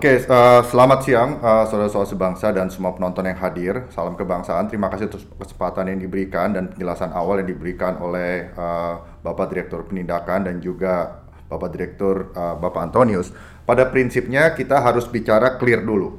Oke, 0.00 0.16
uh, 0.16 0.64
selamat 0.64 0.98
siang 1.04 1.30
uh, 1.44 1.68
saudara-saudara 1.68 2.08
sebangsa 2.08 2.48
dan 2.56 2.72
semua 2.72 2.96
penonton 2.96 3.20
yang 3.20 3.36
hadir. 3.36 3.84
Salam 3.92 4.16
kebangsaan. 4.16 4.64
Terima 4.64 4.88
kasih 4.88 5.12
atas 5.12 5.28
kesempatan 5.28 5.92
yang 5.92 6.00
diberikan 6.00 6.56
dan 6.56 6.72
penjelasan 6.72 7.12
awal 7.12 7.44
yang 7.44 7.52
diberikan 7.52 8.00
oleh 8.00 8.48
uh, 8.56 8.96
Bapak 9.20 9.52
Direktur 9.52 9.84
Penindakan 9.84 10.48
dan 10.48 10.56
juga 10.56 11.20
Bapak 11.52 11.68
Direktur 11.76 12.32
uh, 12.32 12.56
Bapak 12.56 12.88
Antonius. 12.88 13.28
Pada 13.68 13.92
prinsipnya 13.92 14.56
kita 14.56 14.80
harus 14.80 15.04
bicara 15.04 15.60
clear 15.60 15.84
dulu. 15.84 16.16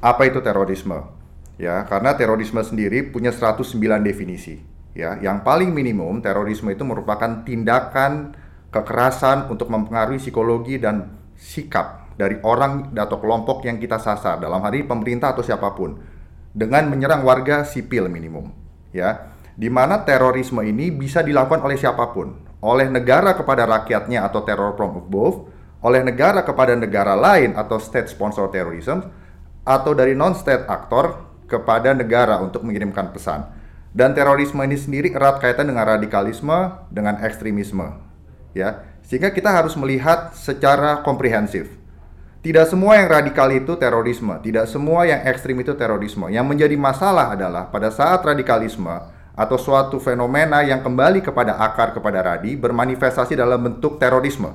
Apa 0.00 0.24
itu 0.24 0.40
terorisme? 0.40 0.96
Ya, 1.60 1.84
karena 1.84 2.16
terorisme 2.16 2.64
sendiri 2.64 3.12
punya 3.12 3.28
109 3.28 3.76
definisi. 4.08 4.56
Ya, 4.96 5.20
yang 5.20 5.44
paling 5.44 5.76
minimum 5.76 6.24
terorisme 6.24 6.72
itu 6.72 6.80
merupakan 6.80 7.44
tindakan 7.44 8.32
kekerasan 8.72 9.52
untuk 9.52 9.68
mempengaruhi 9.68 10.16
psikologi 10.16 10.80
dan 10.80 11.12
sikap 11.36 12.07
dari 12.18 12.42
orang 12.42 12.90
atau 12.98 13.22
kelompok 13.22 13.62
yang 13.62 13.78
kita 13.78 14.02
sasar 14.02 14.42
dalam 14.42 14.58
hari 14.60 14.82
pemerintah 14.82 15.32
atau 15.32 15.46
siapa 15.46 15.70
pun 15.78 15.94
dengan 16.50 16.90
menyerang 16.90 17.22
warga 17.22 17.62
sipil 17.62 18.10
minimum 18.10 18.50
ya 18.90 19.30
di 19.54 19.70
mana 19.70 20.02
terorisme 20.02 20.66
ini 20.66 20.90
bisa 20.90 21.22
dilakukan 21.22 21.62
oleh 21.62 21.78
siapa 21.78 22.10
pun 22.10 22.34
oleh 22.58 22.90
negara 22.90 23.38
kepada 23.38 23.62
rakyatnya 23.70 24.26
atau 24.26 24.42
teror 24.42 24.74
from 24.74 24.98
above 24.98 25.46
oleh 25.78 26.02
negara 26.02 26.42
kepada 26.42 26.74
negara 26.74 27.14
lain 27.14 27.54
atau 27.54 27.78
state 27.78 28.10
sponsor 28.10 28.50
terrorism 28.50 29.06
atau 29.62 29.94
dari 29.94 30.18
non 30.18 30.34
state 30.34 30.66
aktor 30.66 31.28
kepada 31.46 31.94
negara 31.94 32.42
untuk 32.42 32.66
mengirimkan 32.66 33.14
pesan. 33.14 33.46
Dan 33.94 34.12
terorisme 34.12 34.60
ini 34.62 34.76
sendiri 34.76 35.08
erat 35.16 35.40
kaitan 35.40 35.70
dengan 35.70 35.88
radikalisme 35.88 36.86
dengan 36.92 37.18
ekstremisme 37.24 37.88
ya. 38.52 38.84
Sehingga 39.06 39.32
kita 39.32 39.48
harus 39.48 39.72
melihat 39.80 40.36
secara 40.36 41.00
komprehensif 41.00 41.72
tidak 42.38 42.70
semua 42.70 42.94
yang 42.94 43.10
radikal 43.10 43.50
itu 43.50 43.74
terorisme, 43.74 44.30
tidak 44.46 44.70
semua 44.70 45.02
yang 45.10 45.26
ekstrim 45.26 45.58
itu 45.58 45.74
terorisme. 45.74 46.30
Yang 46.30 46.46
menjadi 46.46 46.76
masalah 46.78 47.34
adalah 47.34 47.66
pada 47.66 47.90
saat 47.90 48.22
radikalisme 48.22 48.94
atau 49.34 49.58
suatu 49.58 49.98
fenomena 49.98 50.62
yang 50.62 50.78
kembali 50.78 51.18
kepada 51.18 51.58
akar 51.58 51.90
kepada 51.90 52.22
radi 52.22 52.54
bermanifestasi 52.54 53.34
dalam 53.34 53.58
bentuk 53.58 53.98
terorisme. 53.98 54.54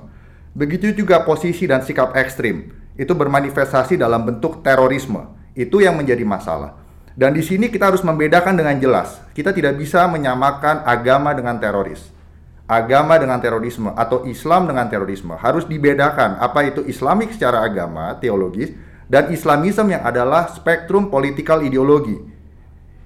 Begitu 0.55 0.95
juga 0.95 1.27
posisi 1.27 1.67
dan 1.67 1.83
sikap 1.83 2.15
ekstrim 2.15 2.71
itu 2.95 3.11
bermanifestasi 3.11 3.99
dalam 3.99 4.23
bentuk 4.23 4.63
terorisme. 4.63 5.35
Itu 5.51 5.83
yang 5.83 5.99
menjadi 5.99 6.23
masalah. 6.23 6.79
Dan 7.13 7.35
di 7.35 7.43
sini 7.43 7.67
kita 7.67 7.91
harus 7.91 8.01
membedakan 8.01 8.55
dengan 8.55 8.79
jelas. 8.79 9.19
Kita 9.35 9.51
tidak 9.51 9.75
bisa 9.75 10.07
menyamakan 10.07 10.87
agama 10.87 11.35
dengan 11.35 11.59
teroris 11.59 12.12
agama 12.67 13.19
dengan 13.19 13.39
terorisme 13.43 13.91
atau 13.91 14.23
Islam 14.23 14.71
dengan 14.71 14.87
terorisme 14.87 15.35
harus 15.35 15.67
dibedakan 15.67 16.39
apa 16.39 16.63
itu 16.63 16.81
Islamik 16.87 17.35
secara 17.35 17.63
agama 17.63 18.15
teologis 18.17 18.71
dan 19.11 19.29
Islamisme 19.35 19.91
yang 19.91 20.03
adalah 20.03 20.47
spektrum 20.47 21.11
politikal 21.11 21.59
ideologi 21.59 22.15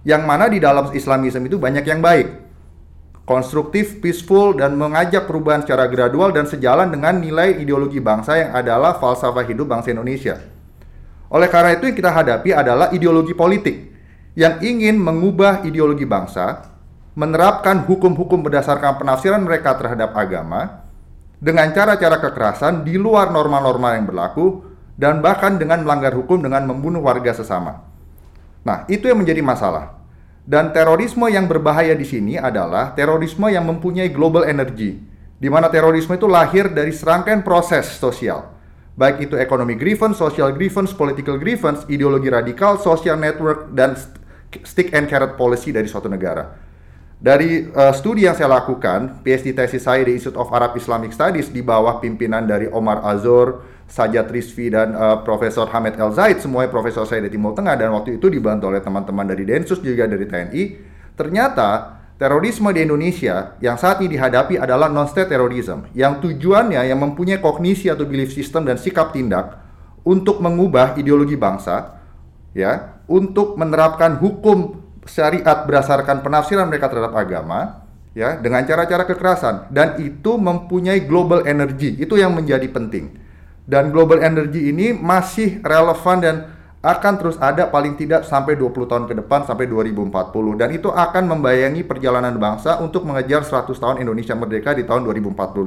yang 0.06 0.24
mana 0.24 0.46
di 0.46 0.62
dalam 0.62 0.94
Islamisme 0.94 1.50
itu 1.50 1.58
banyak 1.58 1.84
yang 1.84 2.00
baik 2.00 2.48
konstruktif, 3.28 4.00
peaceful, 4.00 4.56
dan 4.56 4.80
mengajak 4.80 5.28
perubahan 5.28 5.68
secara 5.68 5.92
gradual 5.92 6.32
dan 6.32 6.48
sejalan 6.48 6.88
dengan 6.88 7.20
nilai 7.20 7.60
ideologi 7.60 8.00
bangsa 8.00 8.40
yang 8.40 8.52
adalah 8.56 8.96
falsafah 8.96 9.44
hidup 9.44 9.68
bangsa 9.68 9.92
Indonesia. 9.92 10.40
Oleh 11.28 11.52
karena 11.52 11.76
itu 11.76 11.92
yang 11.92 11.98
kita 12.00 12.12
hadapi 12.16 12.56
adalah 12.56 12.88
ideologi 12.96 13.36
politik 13.36 13.92
yang 14.40 14.64
ingin 14.64 14.96
mengubah 14.96 15.68
ideologi 15.68 16.08
bangsa 16.08 16.77
menerapkan 17.18 17.82
hukum-hukum 17.90 18.46
berdasarkan 18.46 19.02
penafsiran 19.02 19.42
mereka 19.42 19.74
terhadap 19.74 20.14
agama 20.14 20.86
dengan 21.42 21.74
cara-cara 21.74 22.22
kekerasan 22.22 22.86
di 22.86 22.94
luar 22.94 23.34
norma-norma 23.34 23.98
yang 23.98 24.06
berlaku 24.06 24.62
dan 24.94 25.18
bahkan 25.18 25.58
dengan 25.58 25.82
melanggar 25.82 26.14
hukum 26.14 26.38
dengan 26.38 26.70
membunuh 26.70 27.02
warga 27.02 27.34
sesama. 27.34 27.82
Nah, 28.62 28.86
itu 28.86 29.10
yang 29.10 29.18
menjadi 29.18 29.42
masalah. 29.42 29.98
Dan 30.48 30.72
terorisme 30.72 31.28
yang 31.28 31.50
berbahaya 31.50 31.98
di 31.98 32.06
sini 32.06 32.38
adalah 32.38 32.94
terorisme 32.94 33.50
yang 33.50 33.66
mempunyai 33.66 34.14
global 34.14 34.46
energy, 34.46 35.02
di 35.42 35.50
mana 35.52 35.68
terorisme 35.74 36.16
itu 36.16 36.30
lahir 36.30 36.72
dari 36.72 36.94
serangkaian 36.94 37.44
proses 37.44 37.84
sosial, 38.00 38.48
baik 38.96 39.28
itu 39.28 39.36
ekonomi 39.36 39.76
grievance, 39.76 40.22
social 40.22 40.56
grievance, 40.56 40.96
political 40.96 41.36
grievance, 41.36 41.84
ideologi 41.92 42.32
radikal, 42.32 42.80
social 42.80 43.20
network, 43.20 43.74
dan 43.76 44.00
stick 44.64 44.96
and 44.96 45.12
carrot 45.12 45.36
policy 45.36 45.76
dari 45.76 45.90
suatu 45.90 46.08
negara. 46.08 46.67
Dari 47.18 47.66
uh, 47.74 47.90
studi 47.98 48.30
yang 48.30 48.38
saya 48.38 48.62
lakukan, 48.62 49.26
PhD 49.26 49.50
tesis 49.50 49.82
saya 49.82 50.06
di 50.06 50.14
Institute 50.14 50.38
of 50.38 50.54
Arab 50.54 50.78
Islamic 50.78 51.10
Studies 51.18 51.50
di 51.50 51.66
bawah 51.66 51.98
pimpinan 51.98 52.46
dari 52.46 52.70
Omar 52.70 53.02
Azor, 53.02 53.66
Sajat 53.90 54.30
Rizvi 54.30 54.70
dan 54.70 54.94
uh, 54.94 55.26
Profesor 55.26 55.66
Hamid 55.66 55.98
El 55.98 56.14
Zaid, 56.14 56.38
semuanya 56.38 56.70
profesor 56.70 57.10
saya 57.10 57.26
di 57.26 57.34
Timur 57.34 57.58
Tengah 57.58 57.74
dan 57.74 57.90
waktu 57.98 58.22
itu 58.22 58.30
dibantu 58.30 58.70
oleh 58.70 58.86
teman-teman 58.86 59.26
dari 59.26 59.50
Densus 59.50 59.82
juga 59.82 60.06
dari 60.06 60.30
TNI. 60.30 60.64
Ternyata 61.18 61.98
terorisme 62.22 62.70
di 62.70 62.86
Indonesia 62.86 63.58
yang 63.66 63.82
saat 63.82 63.98
ini 64.06 64.14
dihadapi 64.14 64.62
adalah 64.62 64.86
non-state 64.86 65.34
terrorism 65.34 65.90
yang 65.98 66.22
tujuannya 66.22 66.86
yang 66.86 67.02
mempunyai 67.02 67.42
kognisi 67.42 67.90
atau 67.90 68.06
belief 68.06 68.30
system 68.30 68.70
dan 68.70 68.78
sikap 68.78 69.10
tindak 69.10 69.58
untuk 70.06 70.38
mengubah 70.38 70.94
ideologi 71.02 71.34
bangsa 71.34 71.98
ya, 72.54 73.02
untuk 73.10 73.58
menerapkan 73.58 74.22
hukum 74.22 74.77
syariat 75.08 75.66
berdasarkan 75.66 76.22
penafsiran 76.22 76.68
mereka 76.68 76.92
terhadap 76.92 77.16
agama 77.16 77.88
ya 78.14 78.38
dengan 78.38 78.62
cara-cara 78.68 79.08
kekerasan. 79.08 79.72
Dan 79.74 79.98
itu 80.04 80.36
mempunyai 80.38 81.08
global 81.08 81.48
energy. 81.48 81.98
Itu 81.98 82.20
yang 82.20 82.36
menjadi 82.38 82.68
penting. 82.70 83.18
Dan 83.68 83.92
global 83.92 84.24
energy 84.24 84.72
ini 84.72 84.96
masih 84.96 85.60
relevan 85.60 86.18
dan 86.24 86.36
akan 86.88 87.14
terus 87.20 87.36
ada 87.42 87.68
paling 87.68 88.00
tidak 88.00 88.24
sampai 88.24 88.56
20 88.56 88.88
tahun 88.88 89.04
ke 89.10 89.14
depan 89.20 89.44
sampai 89.44 89.68
2040 89.68 90.14
dan 90.56 90.70
itu 90.72 90.88
akan 90.88 91.36
membayangi 91.36 91.84
perjalanan 91.84 92.38
bangsa 92.40 92.80
untuk 92.80 93.04
mengejar 93.04 93.44
100 93.44 93.76
tahun 93.76 93.98
Indonesia 94.00 94.38
merdeka 94.38 94.72
di 94.72 94.88
tahun 94.88 95.04
2045. 95.04 95.58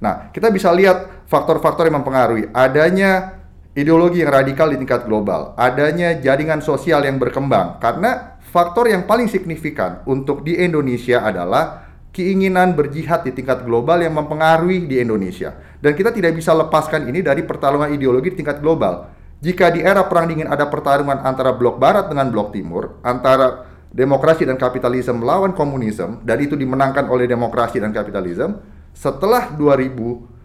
Nah, 0.00 0.28
kita 0.28 0.52
bisa 0.52 0.68
lihat 0.76 1.24
faktor-faktor 1.24 1.88
yang 1.88 2.04
mempengaruhi. 2.04 2.52
Adanya 2.52 3.39
ideologi 3.80 4.20
yang 4.20 4.30
radikal 4.30 4.68
di 4.68 4.76
tingkat 4.76 5.08
global, 5.08 5.56
adanya 5.56 6.14
jaringan 6.20 6.60
sosial 6.60 7.02
yang 7.02 7.16
berkembang 7.16 7.80
karena 7.80 8.36
faktor 8.52 8.90
yang 8.90 9.08
paling 9.08 9.26
signifikan 9.26 10.04
untuk 10.04 10.44
di 10.44 10.58
Indonesia 10.60 11.24
adalah 11.24 11.88
keinginan 12.10 12.74
berjihad 12.74 13.22
di 13.22 13.32
tingkat 13.32 13.62
global 13.62 14.02
yang 14.02 14.14
mempengaruhi 14.14 14.84
di 14.84 14.98
Indonesia. 14.98 15.54
Dan 15.78 15.94
kita 15.94 16.10
tidak 16.10 16.36
bisa 16.36 16.52
lepaskan 16.52 17.06
ini 17.06 17.22
dari 17.22 17.46
pertarungan 17.46 17.94
ideologi 17.94 18.34
di 18.34 18.42
tingkat 18.42 18.58
global. 18.58 19.08
Jika 19.40 19.72
di 19.72 19.80
era 19.80 20.04
perang 20.04 20.28
dingin 20.28 20.50
ada 20.50 20.68
pertarungan 20.68 21.24
antara 21.24 21.56
blok 21.56 21.80
barat 21.80 22.12
dengan 22.12 22.28
blok 22.28 22.52
timur, 22.52 23.00
antara 23.00 23.64
demokrasi 23.88 24.44
dan 24.44 24.60
kapitalisme 24.60 25.16
melawan 25.16 25.56
komunisme 25.56 26.20
dan 26.28 26.36
itu 26.44 26.54
dimenangkan 26.54 27.08
oleh 27.08 27.24
demokrasi 27.24 27.80
dan 27.80 27.88
kapitalisme, 27.94 28.60
setelah 28.92 29.48
2000 29.56 30.39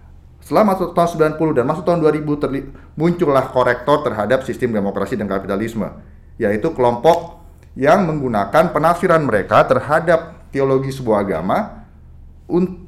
Selama 0.45 0.77
tahun 0.77 1.41
90 1.41 1.57
dan 1.57 1.65
masuk 1.65 1.89
tahun 1.89 2.05
2000 2.05 2.93
muncullah 2.93 3.49
korektor 3.49 4.05
terhadap 4.05 4.45
sistem 4.45 4.77
demokrasi 4.77 5.17
dan 5.17 5.25
kapitalisme, 5.25 5.89
yaitu 6.37 6.69
kelompok 6.69 7.41
yang 7.73 8.05
menggunakan 8.05 8.69
penafsiran 8.69 9.25
mereka 9.25 9.65
terhadap 9.65 10.47
teologi 10.53 10.93
sebuah 10.93 11.25
agama 11.25 11.89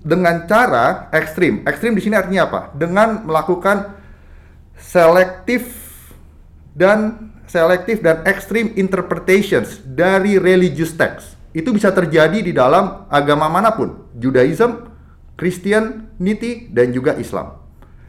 dengan 0.05 0.45
cara 0.45 1.09
ekstrim. 1.09 1.65
Ekstrim 1.65 1.97
di 1.97 2.01
sini 2.05 2.13
artinya 2.13 2.45
apa? 2.45 2.61
Dengan 2.77 3.25
melakukan 3.25 3.97
selektif 4.77 5.65
dan 6.77 7.33
selektif 7.49 8.05
dan 8.05 8.21
ekstrim 8.29 8.77
interpretations 8.77 9.81
dari 9.81 10.37
religious 10.37 10.93
text. 10.93 11.33
Itu 11.57 11.73
bisa 11.73 11.89
terjadi 11.89 12.37
di 12.37 12.53
dalam 12.53 13.09
agama 13.09 13.49
mana 13.49 13.73
pun, 13.73 14.13
Judaism, 14.13 14.86
Christianity, 15.37 16.73
dan 16.73 16.89
juga 16.91 17.13
Islam. 17.15 17.61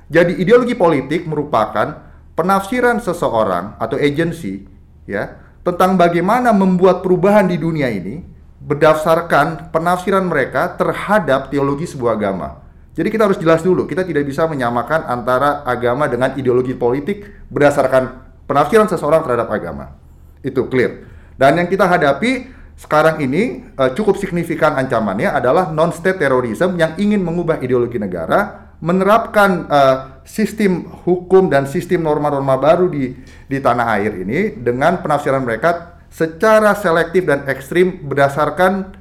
Jadi 0.08 0.40
ideologi 0.40 0.72
politik 0.72 1.28
merupakan 1.28 2.08
penafsiran 2.32 2.96
seseorang 2.98 3.76
atau 3.76 4.00
agensi 4.00 4.64
ya 5.04 5.36
tentang 5.60 6.00
bagaimana 6.00 6.56
membuat 6.56 7.04
perubahan 7.04 7.44
di 7.44 7.60
dunia 7.60 7.92
ini 7.92 8.24
berdasarkan 8.58 9.68
penafsiran 9.68 10.24
mereka 10.24 10.74
terhadap 10.80 11.52
teologi 11.52 11.84
sebuah 11.84 12.16
agama. 12.16 12.64
Jadi 12.96 13.14
kita 13.14 13.30
harus 13.30 13.38
jelas 13.38 13.62
dulu, 13.62 13.86
kita 13.86 14.02
tidak 14.02 14.26
bisa 14.26 14.48
menyamakan 14.50 15.06
antara 15.06 15.62
agama 15.62 16.10
dengan 16.10 16.34
ideologi 16.34 16.74
politik 16.74 17.46
berdasarkan 17.46 18.26
penafsiran 18.48 18.90
seseorang 18.90 19.22
terhadap 19.22 19.46
agama. 19.54 19.94
Itu 20.42 20.66
clear. 20.66 21.06
Dan 21.38 21.62
yang 21.62 21.70
kita 21.70 21.86
hadapi 21.86 22.57
sekarang 22.78 23.18
ini 23.18 23.74
uh, 23.74 23.90
cukup 23.90 24.14
signifikan 24.22 24.78
ancamannya 24.78 25.34
adalah 25.34 25.74
non-state 25.74 26.22
terrorism 26.22 26.78
yang 26.78 26.94
ingin 26.94 27.18
mengubah 27.26 27.58
ideologi 27.58 27.98
negara, 27.98 28.70
menerapkan 28.78 29.66
uh, 29.66 29.96
sistem 30.22 30.86
hukum 31.02 31.50
dan 31.50 31.66
sistem 31.66 32.06
norma-norma 32.06 32.54
baru 32.54 32.86
di 32.86 33.18
di 33.50 33.58
tanah 33.58 33.98
air 33.98 34.22
ini 34.22 34.54
dengan 34.54 35.02
penafsiran 35.02 35.42
mereka 35.42 35.98
secara 36.06 36.70
selektif 36.78 37.26
dan 37.26 37.50
ekstrim 37.50 37.98
berdasarkan 38.06 38.94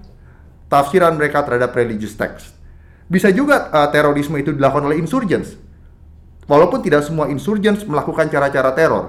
tafsiran 0.73 1.13
mereka 1.13 1.45
terhadap 1.45 1.69
religious 1.77 2.17
text. 2.17 2.57
Bisa 3.05 3.29
juga 3.29 3.69
uh, 3.69 3.93
terorisme 3.93 4.41
itu 4.41 4.57
dilakukan 4.57 4.89
oleh 4.89 4.97
insurgents. 4.97 5.53
Walaupun 6.49 6.81
tidak 6.81 7.05
semua 7.05 7.29
insurgents 7.29 7.85
melakukan 7.85 8.25
cara-cara 8.25 8.73
teror. 8.73 9.05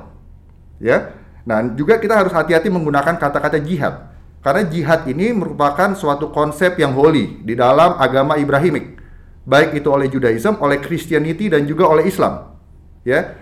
Ya. 0.76 1.17
Nah, 1.49 1.65
juga 1.73 1.97
kita 1.97 2.12
harus 2.12 2.37
hati-hati 2.37 2.69
menggunakan 2.69 3.17
kata-kata 3.17 3.56
jihad. 3.62 4.07
Karena 4.48 4.64
jihad 4.64 5.04
ini 5.04 5.28
merupakan 5.36 5.92
suatu 5.92 6.32
konsep 6.32 6.80
yang 6.80 6.96
holy 6.96 7.44
di 7.44 7.52
dalam 7.52 8.00
agama 8.00 8.40
Ibrahimik. 8.40 8.96
Baik 9.44 9.76
itu 9.76 9.92
oleh 9.92 10.08
Judaism, 10.08 10.56
oleh 10.64 10.80
Christianity 10.80 11.52
dan 11.52 11.68
juga 11.68 11.84
oleh 11.84 12.08
Islam. 12.08 12.56
Ya. 13.04 13.36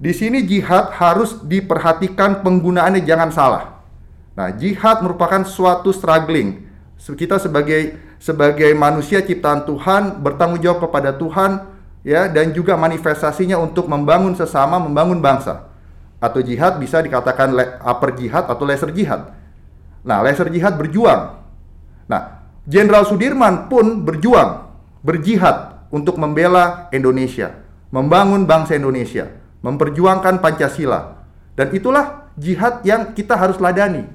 Di 0.00 0.16
sini 0.16 0.48
jihad 0.48 0.96
harus 0.96 1.44
diperhatikan 1.44 2.40
penggunaannya 2.40 3.04
jangan 3.04 3.28
salah. 3.28 3.84
Nah, 4.32 4.48
jihad 4.56 5.04
merupakan 5.04 5.44
suatu 5.44 5.92
struggling. 5.92 6.64
Kita 6.96 7.36
sebagai 7.36 8.00
sebagai 8.16 8.72
manusia 8.72 9.20
ciptaan 9.20 9.68
Tuhan 9.68 10.24
bertanggung 10.24 10.64
jawab 10.64 10.88
kepada 10.88 11.12
Tuhan 11.20 11.68
ya 12.00 12.32
dan 12.32 12.56
juga 12.56 12.80
manifestasinya 12.80 13.60
untuk 13.60 13.92
membangun 13.92 14.32
sesama, 14.32 14.80
membangun 14.80 15.20
bangsa. 15.20 15.68
Atau 16.16 16.40
jihad 16.40 16.80
bisa 16.80 17.04
dikatakan 17.04 17.52
upper 17.84 18.16
jihad 18.16 18.48
atau 18.48 18.64
lesser 18.64 18.88
jihad. 18.96 19.44
Nah, 20.06 20.22
lesser 20.22 20.46
jihad 20.54 20.78
berjuang. 20.78 21.42
Nah, 22.06 22.22
Jenderal 22.62 23.02
Sudirman 23.02 23.66
pun 23.66 24.06
berjuang, 24.06 24.70
berjihad 25.02 25.90
untuk 25.90 26.14
membela 26.16 26.86
Indonesia, 26.94 27.58
membangun 27.90 28.46
bangsa 28.46 28.78
Indonesia 28.78 29.26
memperjuangkan 29.66 30.38
Pancasila. 30.38 31.26
Dan 31.58 31.74
itulah 31.74 32.30
jihad 32.38 32.86
yang 32.86 33.10
kita 33.10 33.34
harus 33.34 33.58
ladani. 33.58 34.06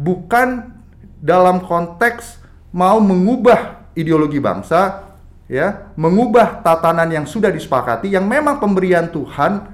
Bukan 0.00 0.72
dalam 1.20 1.60
konteks 1.60 2.40
mau 2.72 2.96
mengubah 3.02 3.92
ideologi 3.92 4.40
bangsa, 4.40 5.12
ya, 5.50 5.92
mengubah 6.00 6.64
tatanan 6.64 7.12
yang 7.12 7.28
sudah 7.28 7.52
disepakati 7.52 8.08
yang 8.08 8.24
memang 8.24 8.56
pemberian 8.56 9.12
Tuhan, 9.12 9.68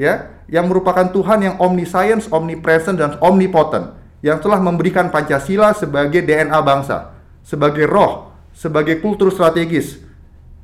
ya, 0.00 0.40
yang 0.48 0.64
merupakan 0.70 1.04
Tuhan 1.12 1.44
yang 1.44 1.56
omniscience, 1.60 2.32
omnipresent 2.32 2.96
dan 2.96 3.20
omnipotent, 3.20 3.92
yang 4.20 4.38
telah 4.40 4.60
memberikan 4.60 5.08
Pancasila 5.08 5.72
sebagai 5.72 6.20
DNA 6.20 6.60
bangsa, 6.60 7.16
sebagai 7.40 7.88
roh, 7.88 8.32
sebagai 8.52 9.00
kultur 9.00 9.32
strategis, 9.32 10.00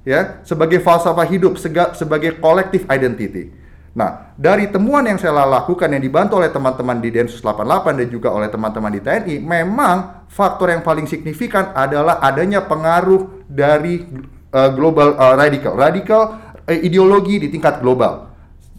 ya, 0.04 0.40
sebagai 0.44 0.80
falsafah 0.84 1.26
hidup, 1.28 1.56
sebagai 1.96 2.36
collective 2.36 2.84
identity. 2.92 3.66
Nah, 3.96 4.36
dari 4.36 4.68
temuan 4.68 5.08
yang 5.08 5.16
saya 5.16 5.32
lakukan 5.48 5.88
yang 5.88 6.04
dibantu 6.04 6.36
oleh 6.36 6.52
teman-teman 6.52 7.00
di 7.00 7.08
Densus 7.08 7.40
88 7.40 7.96
dan 7.96 8.08
juga 8.12 8.28
oleh 8.28 8.52
teman-teman 8.52 8.92
di 8.92 9.00
TNI, 9.00 9.40
memang 9.40 10.28
faktor 10.28 10.68
yang 10.68 10.84
paling 10.84 11.08
signifikan 11.08 11.72
adalah 11.72 12.20
adanya 12.20 12.60
pengaruh 12.60 13.48
dari 13.48 14.04
uh, 14.52 14.70
global 14.76 15.16
uh, 15.16 15.32
radical, 15.32 15.72
radikal 15.72 16.22
uh, 16.68 16.76
ideologi 16.76 17.40
di 17.40 17.48
tingkat 17.48 17.80
global. 17.80 18.28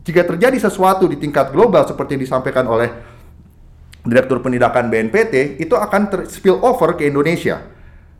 Jika 0.05 0.21
terjadi 0.21 0.61
sesuatu 0.61 1.09
di 1.09 1.17
tingkat 1.17 1.49
global 1.49 1.89
seperti 1.89 2.13
yang 2.13 2.23
disampaikan 2.29 2.69
oleh 2.69 3.16
Direktur 4.07 4.39
Penindakan 4.39 4.87
BNPT, 4.87 5.59
itu 5.59 5.75
akan 5.75 6.27
spill 6.31 6.63
over 6.63 6.95
ke 6.95 7.11
Indonesia. 7.11 7.59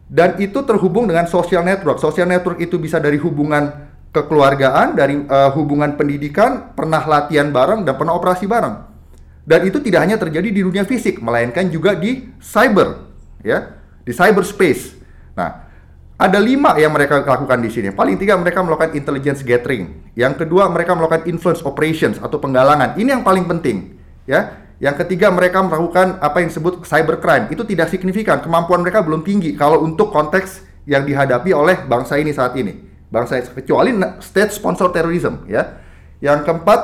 Dan 0.08 0.40
itu 0.40 0.64
terhubung 0.64 1.08
dengan 1.08 1.28
social 1.28 1.64
network. 1.64 2.00
Social 2.00 2.28
network 2.28 2.60
itu 2.64 2.80
bisa 2.80 3.00
dari 3.00 3.20
hubungan 3.20 3.88
kekeluargaan, 4.12 4.96
dari 4.96 5.20
uh, 5.28 5.52
hubungan 5.56 6.00
pendidikan, 6.00 6.72
pernah 6.76 7.04
latihan 7.04 7.52
bareng 7.52 7.84
dan 7.84 7.96
pernah 8.00 8.16
operasi 8.16 8.48
bareng. 8.48 8.76
Dan 9.48 9.64
itu 9.64 9.80
tidak 9.80 10.04
hanya 10.04 10.18
terjadi 10.20 10.50
di 10.52 10.60
dunia 10.60 10.84
fisik, 10.84 11.24
melainkan 11.24 11.72
juga 11.72 11.96
di 11.96 12.36
cyber, 12.44 13.08
ya, 13.44 13.80
di 14.04 14.12
cyberspace. 14.12 15.00
Nah, 15.40 15.64
ada 16.20 16.40
lima 16.42 16.76
yang 16.76 16.92
mereka 16.92 17.24
lakukan 17.24 17.64
di 17.64 17.72
sini. 17.72 17.96
Paling 17.96 18.20
tiga 18.20 18.36
mereka 18.36 18.60
melakukan 18.60 18.92
intelligence 18.92 19.46
gathering. 19.46 20.12
Yang 20.20 20.44
kedua 20.44 20.68
mereka 20.68 21.00
melakukan 21.00 21.30
influence 21.32 21.64
operations 21.64 22.20
atau 22.20 22.44
penggalangan. 22.44 23.00
Ini 23.00 23.20
yang 23.20 23.24
paling 23.24 23.48
penting, 23.48 23.96
ya. 24.28 24.67
Yang 24.78 25.06
ketiga 25.06 25.34
mereka 25.34 25.66
melakukan 25.66 26.22
apa 26.22 26.38
yang 26.42 26.54
disebut 26.54 26.86
cybercrime. 26.86 27.50
Itu 27.50 27.66
tidak 27.66 27.90
signifikan. 27.90 28.42
Kemampuan 28.46 28.86
mereka 28.86 29.02
belum 29.02 29.26
tinggi 29.26 29.58
kalau 29.58 29.82
untuk 29.82 30.14
konteks 30.14 30.66
yang 30.86 31.04
dihadapi 31.04 31.52
oleh 31.52 31.84
bangsa 31.90 32.22
ini 32.22 32.32
saat 32.32 32.54
ini 32.56 32.88
bangsa 33.08 33.40
kecuali 33.56 33.96
state 34.22 34.54
sponsor 34.54 34.92
terrorism 34.92 35.48
ya. 35.48 35.82
Yang 36.18 36.50
keempat, 36.50 36.80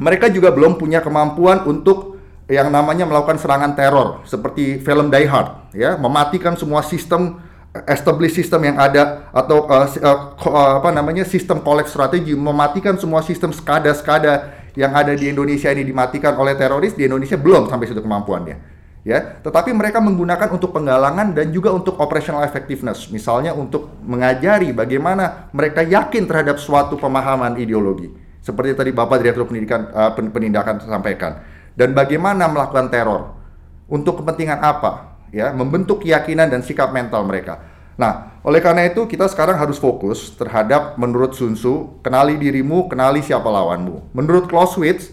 mereka 0.00 0.32
juga 0.32 0.48
belum 0.52 0.80
punya 0.80 1.04
kemampuan 1.04 1.68
untuk 1.68 2.20
yang 2.50 2.72
namanya 2.72 3.06
melakukan 3.06 3.38
serangan 3.38 3.78
teror 3.78 4.26
seperti 4.26 4.82
film 4.82 5.12
Die 5.12 5.28
Hard 5.28 5.70
ya, 5.76 5.94
mematikan 6.00 6.58
semua 6.58 6.82
sistem 6.82 7.38
established 7.86 8.34
system 8.34 8.66
yang 8.66 8.76
ada 8.82 9.30
atau 9.30 9.70
uh, 9.70 9.86
uh, 9.86 10.70
apa 10.82 10.90
namanya 10.90 11.22
sistem 11.22 11.62
collect 11.62 11.86
strategi 11.86 12.34
mematikan 12.34 12.98
semua 12.98 13.22
sistem 13.22 13.54
skada-skada 13.54 14.59
yang 14.80 14.96
ada 14.96 15.12
di 15.12 15.28
Indonesia 15.28 15.68
ini 15.68 15.84
dimatikan 15.84 16.40
oleh 16.40 16.56
teroris 16.56 16.96
di 16.96 17.04
Indonesia 17.04 17.36
belum 17.36 17.68
sampai 17.68 17.84
situ 17.84 18.00
kemampuannya 18.00 18.56
ya. 19.04 19.44
Tetapi 19.44 19.76
mereka 19.76 20.00
menggunakan 20.00 20.48
untuk 20.56 20.72
penggalangan 20.72 21.36
dan 21.36 21.52
juga 21.52 21.68
untuk 21.76 22.00
operational 22.00 22.40
effectiveness 22.48 23.12
misalnya 23.12 23.52
untuk 23.52 23.92
mengajari 24.00 24.72
bagaimana 24.72 25.52
mereka 25.52 25.84
yakin 25.84 26.24
terhadap 26.24 26.56
suatu 26.56 26.96
pemahaman 26.96 27.60
ideologi 27.60 28.08
seperti 28.40 28.72
tadi 28.72 28.90
Bapak 28.96 29.20
Direktur 29.20 29.44
Pendidikan 29.44 29.92
uh, 29.92 30.16
Penindakan 30.16 30.80
sampaikan 30.80 31.44
dan 31.76 31.92
bagaimana 31.92 32.48
melakukan 32.48 32.88
teror 32.88 33.36
untuk 33.84 34.24
kepentingan 34.24 34.64
apa 34.64 35.20
ya 35.28 35.52
membentuk 35.52 36.02
keyakinan 36.02 36.48
dan 36.48 36.64
sikap 36.64 36.88
mental 36.88 37.20
mereka. 37.28 37.60
Nah 38.00 38.29
oleh 38.40 38.60
karena 38.64 38.88
itu 38.88 39.04
kita 39.04 39.28
sekarang 39.28 39.60
harus 39.60 39.76
fokus 39.76 40.32
terhadap 40.34 40.96
menurut 40.96 41.36
Sun 41.36 41.54
Tzu 41.54 42.00
kenali 42.00 42.40
dirimu 42.40 42.88
kenali 42.88 43.20
siapa 43.20 43.44
lawanmu. 43.52 44.16
Menurut 44.16 44.48
Clausewitz 44.48 45.12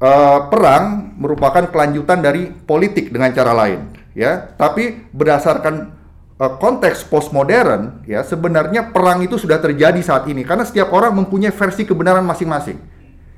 uh, 0.00 0.48
perang 0.48 1.12
merupakan 1.20 1.68
kelanjutan 1.68 2.24
dari 2.24 2.48
politik 2.48 3.12
dengan 3.12 3.28
cara 3.36 3.52
lain, 3.52 3.92
ya. 4.16 4.56
Tapi 4.56 5.12
berdasarkan 5.12 5.92
uh, 6.40 6.56
konteks 6.56 7.04
postmodern, 7.12 8.08
ya 8.08 8.24
sebenarnya 8.24 8.88
perang 8.88 9.20
itu 9.20 9.36
sudah 9.36 9.60
terjadi 9.60 10.00
saat 10.00 10.24
ini 10.24 10.40
karena 10.40 10.64
setiap 10.64 10.90
orang 10.96 11.12
mempunyai 11.12 11.52
versi 11.52 11.84
kebenaran 11.84 12.24
masing-masing 12.24 12.80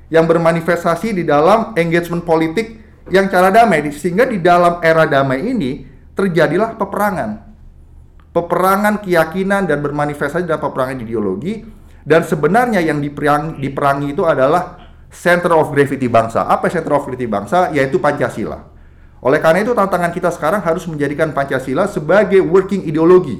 yang 0.07 0.23
bermanifestasi 0.23 1.11
di 1.11 1.23
dalam 1.27 1.75
engagement 1.75 2.23
politik 2.23 2.79
yang 3.11 3.27
cara 3.27 3.51
damai, 3.51 3.83
sehingga 3.91 4.23
di 4.23 4.39
dalam 4.39 4.79
era 4.79 5.03
damai 5.03 5.43
ini 5.43 5.83
terjadilah 6.15 6.79
peperangan, 6.79 7.52
peperangan 8.33 8.99
keyakinan 9.05 9.69
dan 9.69 9.79
bermanifestasi 9.79 10.49
dalam 10.49 10.59
peperangan 10.59 10.97
ideologi. 10.99 11.63
Dan 12.03 12.27
sebenarnya 12.27 12.83
yang 12.83 12.99
diperangi, 12.99 13.63
diperangi 13.63 14.11
itu 14.11 14.27
adalah 14.27 14.75
center 15.07 15.55
of 15.55 15.71
gravity 15.71 16.11
bangsa. 16.11 16.43
Apa 16.49 16.67
center 16.67 16.99
of 16.99 17.07
gravity 17.07 17.29
bangsa? 17.29 17.71
Yaitu 17.71 18.01
Pancasila. 18.01 18.59
Oleh 19.23 19.39
karena 19.39 19.63
itu 19.63 19.71
tantangan 19.71 20.11
kita 20.11 20.27
sekarang 20.35 20.59
harus 20.59 20.83
menjadikan 20.83 21.31
Pancasila 21.31 21.87
sebagai 21.87 22.43
working 22.43 22.83
ideologi. 22.83 23.39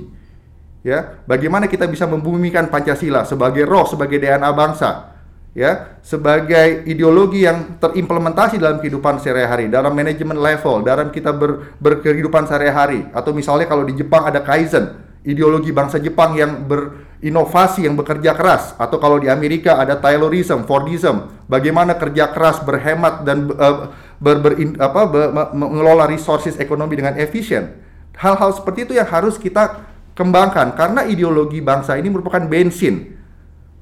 Ya, 0.83 1.19
bagaimana 1.27 1.67
kita 1.67 1.87
bisa 1.87 2.07
membumikan 2.07 2.71
Pancasila 2.71 3.27
sebagai 3.27 3.67
roh, 3.67 3.87
sebagai 3.87 4.19
DNA 4.19 4.51
bangsa, 4.51 5.12
ya, 5.53 6.01
sebagai 6.01 6.83
ideologi 6.89 7.45
yang 7.45 7.77
terimplementasi 7.77 8.57
dalam 8.57 8.81
kehidupan 8.81 9.21
sehari-hari, 9.21 9.69
dalam 9.69 9.93
manajemen 9.93 10.37
level, 10.37 10.81
dalam 10.81 11.13
kita 11.13 11.31
ber, 11.33 11.77
berkehidupan 11.77 12.49
sehari-hari. 12.49 13.05
Atau 13.13 13.31
misalnya 13.31 13.69
kalau 13.69 13.85
di 13.85 13.93
Jepang 13.93 14.25
ada 14.25 14.41
Kaizen, 14.41 14.97
ideologi 15.23 15.69
bangsa 15.69 16.01
Jepang 16.01 16.35
yang 16.35 16.65
berinovasi, 16.65 17.85
yang 17.85 17.95
bekerja 17.95 18.33
keras. 18.33 18.73
Atau 18.81 18.97
kalau 18.97 19.21
di 19.21 19.29
Amerika 19.29 19.77
ada 19.77 19.95
Taylorism, 19.97 20.65
Fordism, 20.65 21.31
bagaimana 21.45 21.95
kerja 21.95 22.33
keras, 22.33 22.59
berhemat 22.65 23.23
dan 23.23 23.47
uh, 23.53 23.93
ber, 24.17 24.41
ber, 24.41 24.53
apa, 24.81 25.01
ber, 25.07 25.23
mengelola 25.53 26.09
resources 26.09 26.57
ekonomi 26.57 26.97
dengan 26.97 27.15
efisien. 27.15 27.77
Hal-hal 28.17 28.53
seperti 28.53 28.89
itu 28.89 28.93
yang 28.97 29.09
harus 29.09 29.41
kita 29.41 29.89
kembangkan 30.13 30.77
karena 30.77 31.01
ideologi 31.09 31.61
bangsa 31.61 31.97
ini 31.97 32.09
merupakan 32.09 32.41
bensin. 32.45 33.12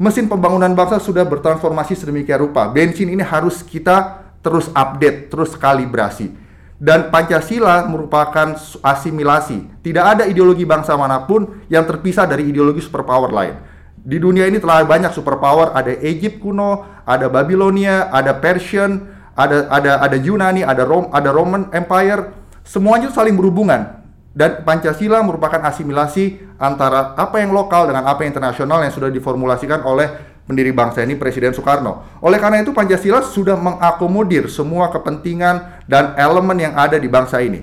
Mesin 0.02 0.26
pembangunan 0.26 0.74
bangsa 0.74 0.98
sudah 0.98 1.22
bertransformasi 1.30 1.94
sedemikian 1.94 2.42
rupa. 2.42 2.66
Bensin 2.74 3.14
ini 3.14 3.22
harus 3.22 3.62
kita 3.62 4.26
terus 4.42 4.74
update, 4.74 5.30
terus 5.30 5.54
kalibrasi 5.54 6.34
dan 6.82 7.14
Pancasila 7.14 7.86
merupakan 7.86 8.58
asimilasi. 8.82 9.86
Tidak 9.86 10.02
ada 10.02 10.26
ideologi 10.26 10.66
bangsa 10.66 10.98
mana 10.98 11.30
pun 11.30 11.62
yang 11.70 11.86
terpisah 11.86 12.26
dari 12.26 12.50
ideologi 12.50 12.82
superpower 12.82 13.30
lain. 13.30 13.54
Di 14.02 14.18
dunia 14.18 14.50
ini 14.50 14.58
telah 14.58 14.82
banyak 14.82 15.14
superpower, 15.14 15.78
ada 15.78 15.94
Egypt 16.02 16.42
kuno, 16.42 16.82
ada 17.06 17.30
Babilonia, 17.30 18.10
ada 18.10 18.34
Persian, 18.34 18.98
ada 19.38 19.70
ada 19.70 20.02
ada 20.02 20.18
Yunani, 20.18 20.66
ada 20.66 20.82
Rom, 20.82 21.14
ada 21.14 21.30
Roman 21.30 21.70
Empire. 21.70 22.34
Semuanya 22.66 23.14
saling 23.14 23.38
berhubungan. 23.38 24.01
Dan 24.32 24.64
Pancasila 24.64 25.20
merupakan 25.28 25.60
asimilasi 25.60 26.56
antara 26.56 27.16
apa 27.20 27.44
yang 27.44 27.52
lokal 27.52 27.92
dengan 27.92 28.08
apa 28.08 28.24
yang 28.24 28.32
internasional 28.32 28.80
yang 28.80 28.94
sudah 28.96 29.12
diformulasikan 29.12 29.84
oleh 29.84 30.08
pendiri 30.48 30.72
bangsa 30.72 31.04
ini 31.04 31.20
Presiden 31.20 31.52
Soekarno. 31.52 32.20
Oleh 32.24 32.40
karena 32.40 32.64
itu 32.64 32.72
Pancasila 32.72 33.20
sudah 33.20 33.60
mengakomodir 33.60 34.48
semua 34.48 34.88
kepentingan 34.88 35.84
dan 35.88 36.16
elemen 36.16 36.58
yang 36.60 36.74
ada 36.80 36.96
di 36.96 37.12
bangsa 37.12 37.44
ini. 37.44 37.60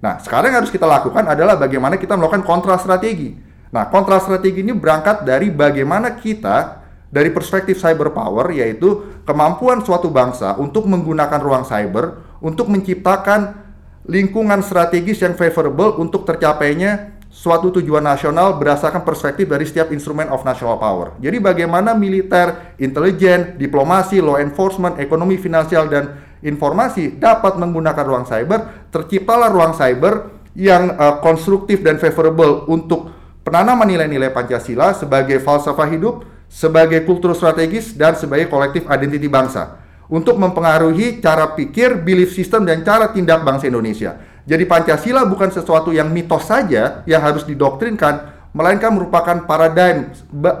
Nah, 0.00 0.20
sekarang 0.20 0.52
yang 0.52 0.64
harus 0.64 0.72
kita 0.72 0.88
lakukan 0.88 1.24
adalah 1.28 1.56
bagaimana 1.60 2.00
kita 2.00 2.16
melakukan 2.16 2.44
kontra 2.44 2.76
strategi. 2.80 3.36
Nah, 3.72 3.88
kontra 3.92 4.20
strategi 4.20 4.64
ini 4.64 4.72
berangkat 4.72 5.24
dari 5.24 5.52
bagaimana 5.52 6.16
kita 6.16 6.80
dari 7.10 7.28
perspektif 7.34 7.76
cyber 7.76 8.14
power 8.14 8.48
yaitu 8.54 9.20
kemampuan 9.26 9.82
suatu 9.82 10.08
bangsa 10.08 10.56
untuk 10.56 10.86
menggunakan 10.86 11.40
ruang 11.42 11.64
cyber 11.66 12.38
untuk 12.40 12.70
menciptakan 12.70 13.69
lingkungan 14.08 14.64
strategis 14.64 15.20
yang 15.20 15.36
favorable 15.36 16.00
untuk 16.00 16.24
tercapainya 16.24 17.20
suatu 17.30 17.70
tujuan 17.78 18.02
nasional 18.02 18.58
berdasarkan 18.58 19.06
perspektif 19.06 19.46
dari 19.46 19.62
setiap 19.62 19.94
instrumen 19.94 20.26
of 20.32 20.42
national 20.42 20.80
power. 20.80 21.14
Jadi 21.22 21.38
bagaimana 21.38 21.94
militer, 21.94 22.74
intelijen, 22.80 23.54
diplomasi, 23.54 24.18
law 24.18 24.40
enforcement, 24.40 24.98
ekonomi 24.98 25.38
finansial 25.38 25.86
dan 25.86 26.18
informasi 26.42 27.20
dapat 27.20 27.60
menggunakan 27.60 28.02
ruang 28.02 28.26
cyber, 28.26 28.88
terciptalah 28.90 29.52
ruang 29.52 29.76
cyber 29.76 30.42
yang 30.58 30.96
uh, 30.98 31.22
konstruktif 31.22 31.84
dan 31.86 32.02
favorable 32.02 32.66
untuk 32.66 33.14
penanaman 33.46 33.86
nilai-nilai 33.86 34.34
Pancasila 34.34 34.90
sebagai 34.96 35.38
falsafah 35.38 35.86
hidup, 35.86 36.26
sebagai 36.50 37.06
kultur 37.06 37.30
strategis 37.38 37.94
dan 37.94 38.18
sebagai 38.18 38.50
kolektif 38.50 38.82
identiti 38.90 39.30
bangsa 39.30 39.78
untuk 40.10 40.36
mempengaruhi 40.36 41.22
cara 41.22 41.54
pikir, 41.54 42.02
belief 42.02 42.34
system 42.34 42.66
dan 42.66 42.82
cara 42.82 43.14
tindak 43.14 43.46
bangsa 43.46 43.70
Indonesia. 43.70 44.18
Jadi 44.42 44.66
Pancasila 44.66 45.22
bukan 45.24 45.54
sesuatu 45.54 45.94
yang 45.94 46.10
mitos 46.10 46.50
saja 46.50 47.06
yang 47.06 47.22
harus 47.22 47.46
didoktrinkan, 47.46 48.42
melainkan 48.50 48.90
merupakan 48.90 49.46
paradigm 49.46 50.10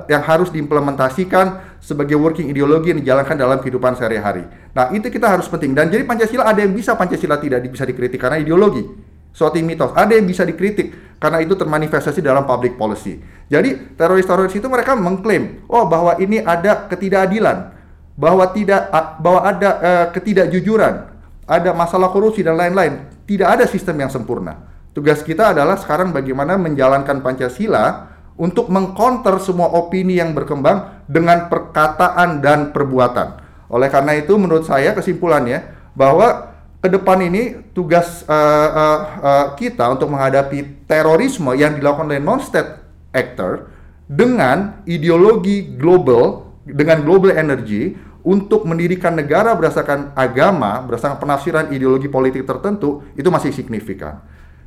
yang 0.06 0.22
harus 0.22 0.54
diimplementasikan 0.54 1.74
sebagai 1.82 2.14
working 2.14 2.46
ideologi 2.46 2.94
yang 2.94 3.02
dijalankan 3.02 3.34
dalam 3.34 3.58
kehidupan 3.58 3.98
sehari-hari. 3.98 4.46
Nah, 4.70 4.94
itu 4.94 5.10
kita 5.10 5.26
harus 5.26 5.50
penting. 5.50 5.74
Dan 5.74 5.90
jadi 5.90 6.06
Pancasila 6.06 6.46
ada 6.46 6.62
yang 6.62 6.70
bisa 6.70 6.94
Pancasila 6.94 7.42
tidak 7.42 7.66
bisa 7.66 7.82
dikritik 7.82 8.22
karena 8.22 8.38
ideologi. 8.38 8.86
Suatu 9.34 9.58
mitos. 9.62 9.90
Ada 9.94 10.18
yang 10.18 10.26
bisa 10.26 10.46
dikritik 10.46 11.18
karena 11.18 11.42
itu 11.42 11.58
termanifestasi 11.58 12.22
dalam 12.22 12.46
public 12.46 12.78
policy. 12.78 13.18
Jadi 13.50 13.98
teroris-teroris 13.98 14.54
itu 14.54 14.66
mereka 14.70 14.94
mengklaim, 14.94 15.66
oh 15.66 15.86
bahwa 15.86 16.14
ini 16.22 16.38
ada 16.38 16.86
ketidakadilan, 16.86 17.79
bahwa 18.20 18.44
tidak 18.52 18.92
bahwa 19.24 19.40
ada 19.40 19.70
uh, 19.80 20.06
ketidakjujuran, 20.12 21.08
ada 21.48 21.70
masalah 21.72 22.12
korupsi 22.12 22.44
dan 22.44 22.60
lain-lain. 22.60 23.08
Tidak 23.24 23.48
ada 23.48 23.64
sistem 23.64 24.04
yang 24.04 24.12
sempurna. 24.12 24.60
Tugas 24.92 25.24
kita 25.24 25.56
adalah 25.56 25.80
sekarang 25.80 26.12
bagaimana 26.12 26.60
menjalankan 26.60 27.24
Pancasila 27.24 28.12
untuk 28.36 28.68
mengkonter 28.68 29.40
semua 29.40 29.72
opini 29.72 30.20
yang 30.20 30.36
berkembang 30.36 31.06
dengan 31.08 31.48
perkataan 31.48 32.44
dan 32.44 32.74
perbuatan. 32.76 33.40
Oleh 33.70 33.88
karena 33.88 34.18
itu 34.18 34.36
menurut 34.36 34.66
saya 34.66 34.92
kesimpulannya 34.92 35.62
bahwa 35.94 36.50
ke 36.80 36.88
depan 36.90 37.20
ini 37.22 37.72
tugas 37.76 38.24
uh, 38.26 38.68
uh, 38.72 38.98
uh, 39.20 39.46
kita 39.54 39.84
untuk 39.92 40.10
menghadapi 40.10 40.88
terorisme 40.88 41.52
yang 41.54 41.76
dilakukan 41.76 42.08
oleh 42.10 42.18
non-state 42.18 42.82
actor 43.14 43.70
dengan 44.10 44.82
ideologi 44.90 45.76
global, 45.78 46.50
dengan 46.66 47.06
global 47.06 47.30
energy 47.36 47.94
untuk 48.20 48.68
mendirikan 48.68 49.16
negara 49.16 49.56
berdasarkan 49.56 50.12
agama, 50.12 50.84
berdasarkan 50.84 51.16
penafsiran 51.16 51.64
ideologi 51.72 52.06
politik 52.06 52.44
tertentu, 52.44 53.00
itu 53.16 53.28
masih 53.32 53.52
signifikan. 53.52 54.20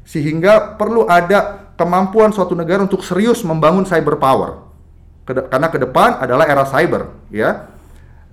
Sehingga 0.04 0.76
perlu 0.76 1.06
ada 1.06 1.72
kemampuan 1.78 2.34
suatu 2.34 2.58
negara 2.58 2.84
untuk 2.84 3.06
serius 3.06 3.46
membangun 3.46 3.86
cyber 3.86 4.18
power. 4.18 4.66
Karena 5.24 5.72
ke 5.72 5.80
depan 5.80 6.20
adalah 6.20 6.44
era 6.50 6.68
cyber, 6.68 7.14
ya. 7.32 7.72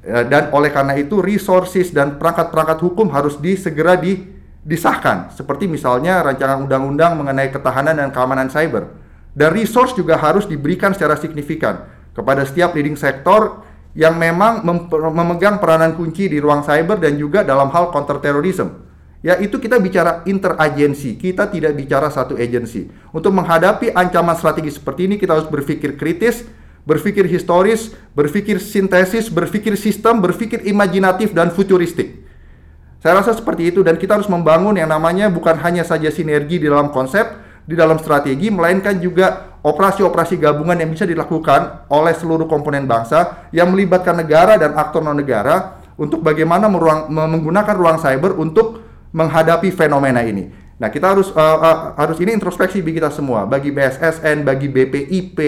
ya. 0.02 0.26
Dan 0.26 0.50
oleh 0.50 0.74
karena 0.74 0.98
itu 0.98 1.22
resources 1.22 1.94
dan 1.94 2.18
perangkat-perangkat 2.18 2.78
hukum 2.82 3.12
harus 3.14 3.38
disegera 3.38 3.94
di, 3.94 4.26
disahkan. 4.66 5.30
Seperti 5.30 5.70
misalnya 5.70 6.24
rancangan 6.26 6.66
undang-undang 6.66 7.14
mengenai 7.14 7.54
ketahanan 7.54 7.94
dan 7.94 8.10
keamanan 8.10 8.50
cyber. 8.50 8.90
Dan 9.30 9.54
resource 9.54 9.94
juga 9.94 10.18
harus 10.18 10.50
diberikan 10.50 10.90
secara 10.90 11.14
signifikan 11.14 11.86
kepada 12.10 12.42
setiap 12.42 12.74
leading 12.74 12.98
sektor 12.98 13.62
yang 13.94 14.14
memang 14.14 14.62
memegang 15.10 15.58
peranan 15.58 15.98
kunci 15.98 16.30
di 16.30 16.38
ruang 16.38 16.62
cyber 16.62 17.02
dan 17.02 17.18
juga 17.18 17.42
dalam 17.42 17.70
hal 17.74 17.90
counter 17.90 18.22
terrorism. 18.22 18.86
Ya, 19.20 19.36
itu 19.36 19.60
kita 19.60 19.76
bicara 19.76 20.24
interagensi, 20.24 21.20
kita 21.20 21.52
tidak 21.52 21.76
bicara 21.76 22.08
satu 22.08 22.40
agensi. 22.40 22.88
Untuk 23.12 23.36
menghadapi 23.36 23.92
ancaman 23.92 24.32
strategi 24.32 24.72
seperti 24.72 25.12
ini, 25.12 25.20
kita 25.20 25.36
harus 25.36 25.44
berpikir 25.44 26.00
kritis, 26.00 26.48
berpikir 26.88 27.28
historis, 27.28 27.92
berpikir 28.16 28.56
sintesis, 28.56 29.28
berpikir 29.28 29.76
sistem, 29.76 30.24
berpikir 30.24 30.64
imajinatif 30.64 31.36
dan 31.36 31.52
futuristik. 31.52 32.24
Saya 33.00 33.20
rasa 33.20 33.36
seperti 33.36 33.72
itu 33.72 33.80
dan 33.84 33.96
kita 33.96 34.16
harus 34.16 34.28
membangun 34.28 34.76
yang 34.76 34.88
namanya 34.88 35.28
bukan 35.28 35.56
hanya 35.60 35.84
saja 35.84 36.08
sinergi 36.08 36.60
di 36.60 36.68
dalam 36.68 36.88
konsep, 36.92 37.28
di 37.70 37.78
dalam 37.78 38.02
strategi, 38.02 38.50
melainkan 38.50 38.98
juga 38.98 39.54
operasi-operasi 39.62 40.42
gabungan 40.42 40.74
yang 40.74 40.90
bisa 40.90 41.06
dilakukan 41.06 41.86
oleh 41.86 42.10
seluruh 42.18 42.50
komponen 42.50 42.90
bangsa 42.90 43.46
yang 43.54 43.70
melibatkan 43.70 44.18
negara 44.18 44.58
dan 44.58 44.74
aktor 44.74 44.98
non-negara 44.98 45.78
untuk 45.94 46.18
bagaimana 46.18 46.66
meruang, 46.66 47.06
menggunakan 47.06 47.74
ruang 47.78 48.02
cyber 48.02 48.34
untuk 48.34 48.82
menghadapi 49.14 49.70
fenomena 49.70 50.26
ini. 50.26 50.50
Nah, 50.80 50.88
kita 50.88 51.12
harus 51.12 51.28
uh, 51.36 51.58
uh, 51.60 51.78
harus 51.94 52.16
ini 52.24 52.32
introspeksi 52.32 52.80
bagi 52.80 53.04
kita 53.04 53.12
semua, 53.12 53.44
bagi 53.44 53.68
BSSN, 53.68 54.48
bagi 54.48 54.72
BPIP, 54.72 55.38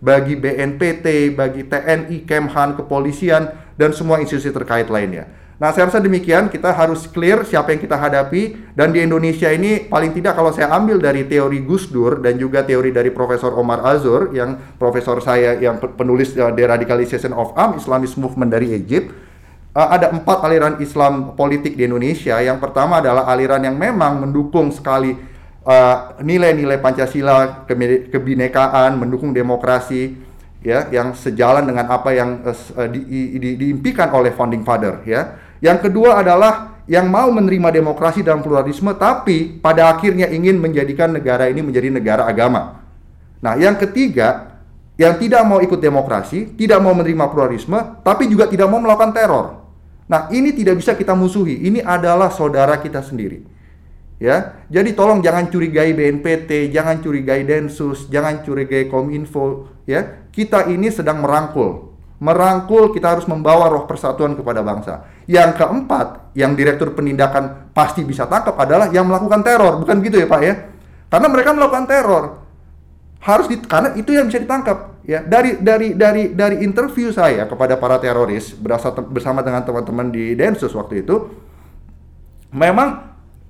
bagi 0.00 0.34
BNPT, 0.34 1.36
bagi 1.36 1.68
TNI, 1.68 2.24
Kemhan, 2.24 2.72
kepolisian 2.72 3.52
dan 3.76 3.92
semua 3.92 4.16
institusi 4.16 4.48
terkait 4.48 4.88
lainnya. 4.88 5.28
Nah, 5.58 5.74
saya 5.74 5.90
rasa 5.90 5.98
demikian 5.98 6.46
kita 6.54 6.70
harus 6.70 7.10
clear 7.10 7.42
siapa 7.42 7.74
yang 7.74 7.82
kita 7.82 7.98
hadapi 7.98 8.70
dan 8.78 8.94
di 8.94 9.02
Indonesia 9.02 9.50
ini 9.50 9.90
paling 9.90 10.14
tidak 10.14 10.38
kalau 10.38 10.54
saya 10.54 10.70
ambil 10.70 11.02
dari 11.02 11.26
teori 11.26 11.66
Gus 11.66 11.90
Dur 11.90 12.22
dan 12.22 12.38
juga 12.38 12.62
teori 12.62 12.94
dari 12.94 13.10
Profesor 13.10 13.50
Omar 13.58 13.82
Azur 13.82 14.30
yang 14.30 14.54
profesor 14.78 15.18
saya 15.18 15.58
yang 15.58 15.82
penulis 15.82 16.38
uh, 16.38 16.54
Deradicalization 16.54 17.34
of 17.34 17.50
Am 17.58 17.74
Islamist 17.74 18.14
Movement 18.22 18.54
dari 18.54 18.70
Egypt 18.70 19.10
uh, 19.74 19.88
ada 19.94 20.14
empat 20.14 20.46
aliran 20.46 20.78
Islam 20.78 21.34
politik 21.34 21.74
di 21.74 21.86
Indonesia. 21.86 22.38
Yang 22.42 22.58
pertama 22.62 23.02
adalah 23.02 23.26
aliran 23.26 23.62
yang 23.62 23.74
memang 23.74 24.26
mendukung 24.26 24.70
sekali 24.70 25.14
uh, 25.66 25.96
nilai-nilai 26.22 26.78
uh, 26.78 26.82
Pancasila, 26.82 27.66
kebinekaan, 28.10 28.94
mendukung 28.94 29.34
demokrasi, 29.34 30.14
ya, 30.62 30.90
yang 30.90 31.14
sejalan 31.14 31.66
dengan 31.66 31.86
apa 31.90 32.10
yang 32.14 32.42
uh, 32.46 32.88
di, 32.90 33.38
di, 33.38 33.50
diimpikan 33.58 34.10
oleh 34.14 34.34
founding 34.34 34.62
father, 34.66 35.02
ya. 35.02 35.47
Yang 35.58 35.90
kedua 35.90 36.22
adalah 36.22 36.78
yang 36.88 37.12
mau 37.12 37.28
menerima 37.28 37.68
demokrasi 37.68 38.24
dan 38.24 38.40
pluralisme 38.40 38.96
tapi 38.96 39.60
pada 39.60 39.92
akhirnya 39.92 40.30
ingin 40.32 40.56
menjadikan 40.56 41.12
negara 41.12 41.46
ini 41.46 41.60
menjadi 41.60 41.92
negara 41.92 42.24
agama. 42.24 42.80
Nah, 43.44 43.54
yang 43.60 43.76
ketiga 43.76 44.58
yang 44.98 45.14
tidak 45.14 45.46
mau 45.46 45.62
ikut 45.62 45.78
demokrasi, 45.78 46.58
tidak 46.58 46.82
mau 46.82 46.90
menerima 46.96 47.30
pluralisme, 47.30 48.02
tapi 48.02 48.26
juga 48.26 48.50
tidak 48.50 48.66
mau 48.66 48.82
melakukan 48.82 49.14
teror. 49.14 49.46
Nah, 50.10 50.26
ini 50.34 50.50
tidak 50.50 50.80
bisa 50.80 50.98
kita 50.98 51.14
musuhi. 51.14 51.68
Ini 51.68 51.84
adalah 51.84 52.32
saudara 52.32 52.80
kita 52.82 53.04
sendiri. 53.04 53.44
Ya. 54.18 54.66
Jadi 54.66 54.98
tolong 54.98 55.22
jangan 55.22 55.46
curigai 55.46 55.94
BNPT, 55.94 56.74
jangan 56.74 56.98
curigai 56.98 57.46
Densus, 57.46 58.10
jangan 58.10 58.42
curigai 58.42 58.90
Kominfo, 58.90 59.70
ya. 59.86 60.26
Kita 60.34 60.66
ini 60.66 60.90
sedang 60.90 61.22
merangkul 61.22 61.87
merangkul 62.18 62.90
kita 62.90 63.14
harus 63.14 63.26
membawa 63.30 63.70
roh 63.70 63.86
persatuan 63.86 64.34
kepada 64.34 64.62
bangsa. 64.62 65.06
Yang 65.30 65.62
keempat, 65.62 66.34
yang 66.34 66.58
direktur 66.58 66.90
penindakan 66.94 67.70
pasti 67.70 68.02
bisa 68.02 68.26
tangkap 68.26 68.58
adalah 68.58 68.90
yang 68.90 69.06
melakukan 69.06 69.40
teror, 69.46 69.78
bukan 69.78 70.02
gitu 70.02 70.18
ya 70.18 70.26
Pak 70.26 70.40
ya? 70.42 70.54
Karena 71.08 71.28
mereka 71.30 71.50
melakukan 71.54 71.86
teror. 71.86 72.24
Harus 73.18 73.50
di, 73.50 73.58
karena 73.58 73.94
itu 73.98 74.14
yang 74.14 74.30
bisa 74.30 74.38
ditangkap 74.38 75.02
ya. 75.02 75.22
Dari 75.26 75.58
dari 75.58 75.94
dari 75.94 76.30
dari 76.34 76.56
interview 76.62 77.10
saya 77.10 77.50
kepada 77.50 77.74
para 77.74 77.98
teroris 77.98 78.54
berasa 78.54 78.94
bersama 78.94 79.42
dengan 79.42 79.66
teman-teman 79.66 80.14
di 80.14 80.38
Densus 80.38 80.70
waktu 80.70 81.02
itu 81.02 81.16
memang 82.54 83.08